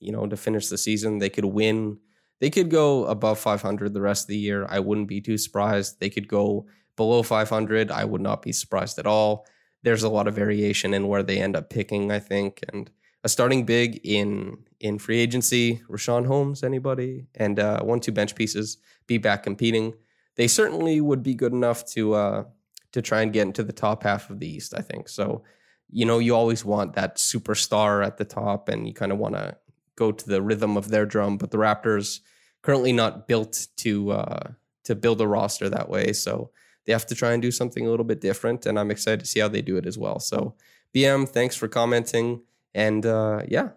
you 0.00 0.12
know, 0.12 0.26
to 0.26 0.36
finish 0.36 0.68
the 0.68 0.78
season. 0.78 1.18
They 1.18 1.30
could 1.30 1.44
win. 1.44 1.98
They 2.40 2.50
could 2.50 2.70
go 2.70 3.04
above 3.06 3.38
500 3.38 3.94
the 3.94 4.00
rest 4.00 4.24
of 4.24 4.28
the 4.28 4.36
year. 4.36 4.66
I 4.68 4.80
wouldn't 4.80 5.06
be 5.06 5.20
too 5.20 5.38
surprised. 5.38 6.00
They 6.00 6.10
could 6.10 6.26
go 6.26 6.66
below 6.96 7.22
500. 7.22 7.92
I 7.92 8.04
would 8.04 8.20
not 8.20 8.42
be 8.42 8.52
surprised 8.52 8.98
at 8.98 9.06
all 9.06 9.46
there's 9.82 10.02
a 10.02 10.08
lot 10.08 10.28
of 10.28 10.34
variation 10.34 10.94
in 10.94 11.08
where 11.08 11.22
they 11.22 11.38
end 11.38 11.56
up 11.56 11.70
picking, 11.70 12.10
I 12.10 12.18
think. 12.18 12.62
And 12.72 12.90
a 13.24 13.28
starting 13.28 13.64
big 13.64 14.00
in 14.04 14.58
in 14.80 14.98
free 14.98 15.18
agency, 15.18 15.82
Richaun 15.88 16.26
Holmes, 16.26 16.62
anybody, 16.62 17.26
and 17.34 17.58
uh, 17.58 17.82
one 17.82 18.00
two 18.00 18.12
bench 18.12 18.34
pieces 18.34 18.78
be 19.06 19.18
back 19.18 19.42
competing. 19.42 19.94
They 20.36 20.48
certainly 20.48 21.00
would 21.00 21.22
be 21.22 21.34
good 21.34 21.52
enough 21.52 21.84
to 21.92 22.14
uh, 22.14 22.44
to 22.92 23.02
try 23.02 23.22
and 23.22 23.32
get 23.32 23.46
into 23.46 23.62
the 23.62 23.72
top 23.72 24.02
half 24.02 24.30
of 24.30 24.40
the 24.40 24.48
East. 24.48 24.74
I 24.76 24.80
think 24.80 25.08
so. 25.08 25.42
You 25.90 26.06
know, 26.06 26.18
you 26.18 26.34
always 26.34 26.64
want 26.64 26.94
that 26.94 27.16
superstar 27.16 28.04
at 28.04 28.16
the 28.16 28.24
top, 28.24 28.68
and 28.68 28.86
you 28.86 28.94
kind 28.94 29.12
of 29.12 29.18
want 29.18 29.34
to 29.34 29.56
go 29.96 30.10
to 30.10 30.26
the 30.26 30.42
rhythm 30.42 30.76
of 30.76 30.88
their 30.88 31.06
drum. 31.06 31.36
But 31.36 31.50
the 31.50 31.58
Raptors 31.58 32.20
currently 32.62 32.92
not 32.92 33.28
built 33.28 33.66
to 33.78 34.12
uh, 34.12 34.50
to 34.84 34.94
build 34.94 35.20
a 35.20 35.28
roster 35.28 35.68
that 35.68 35.88
way. 35.88 36.12
So 36.12 36.50
they 36.84 36.92
have 36.92 37.06
to 37.06 37.14
try 37.14 37.32
and 37.32 37.42
do 37.42 37.50
something 37.50 37.86
a 37.86 37.90
little 37.90 38.04
bit 38.04 38.20
different, 38.20 38.66
and 38.66 38.78
I'm 38.78 38.90
excited 38.90 39.20
to 39.20 39.26
see 39.26 39.40
how 39.40 39.48
they 39.48 39.62
do 39.62 39.76
it 39.76 39.86
as 39.86 39.96
well. 39.96 40.18
So, 40.18 40.54
BM, 40.94 41.28
thanks 41.28 41.54
for 41.54 41.68
commenting, 41.68 42.42
and 42.74 43.04
uh, 43.04 43.42
yeah, 43.48 43.70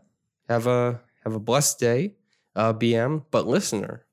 have 0.50 0.68
a 0.68 1.02
have 1.24 1.34
a 1.34 1.40
blessed 1.40 1.80
day, 1.80 2.16
uh, 2.56 2.74
BM. 2.74 3.26
But 3.32 3.48
listener, 3.48 4.06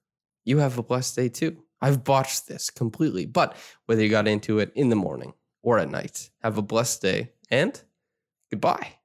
you 0.45 0.59
have 0.59 0.79
a 0.79 0.83
blessed 0.83 1.16
day 1.16 1.29
too. 1.29 1.62
I've 1.81 2.05
botched 2.05 2.47
this 2.47 2.71
completely, 2.71 3.27
but 3.27 3.57
whether 3.87 4.03
you 4.03 4.09
got 4.09 4.29
into 4.29 4.61
it 4.61 4.73
in 4.75 4.88
the 4.88 4.97
morning 4.97 5.35
or 5.62 5.79
at 5.79 5.90
night, 5.90 6.31
have 6.42 6.57
a 6.57 6.62
blessed 6.62 7.03
day 7.03 7.33
and 7.51 7.81
goodbye. 8.51 9.02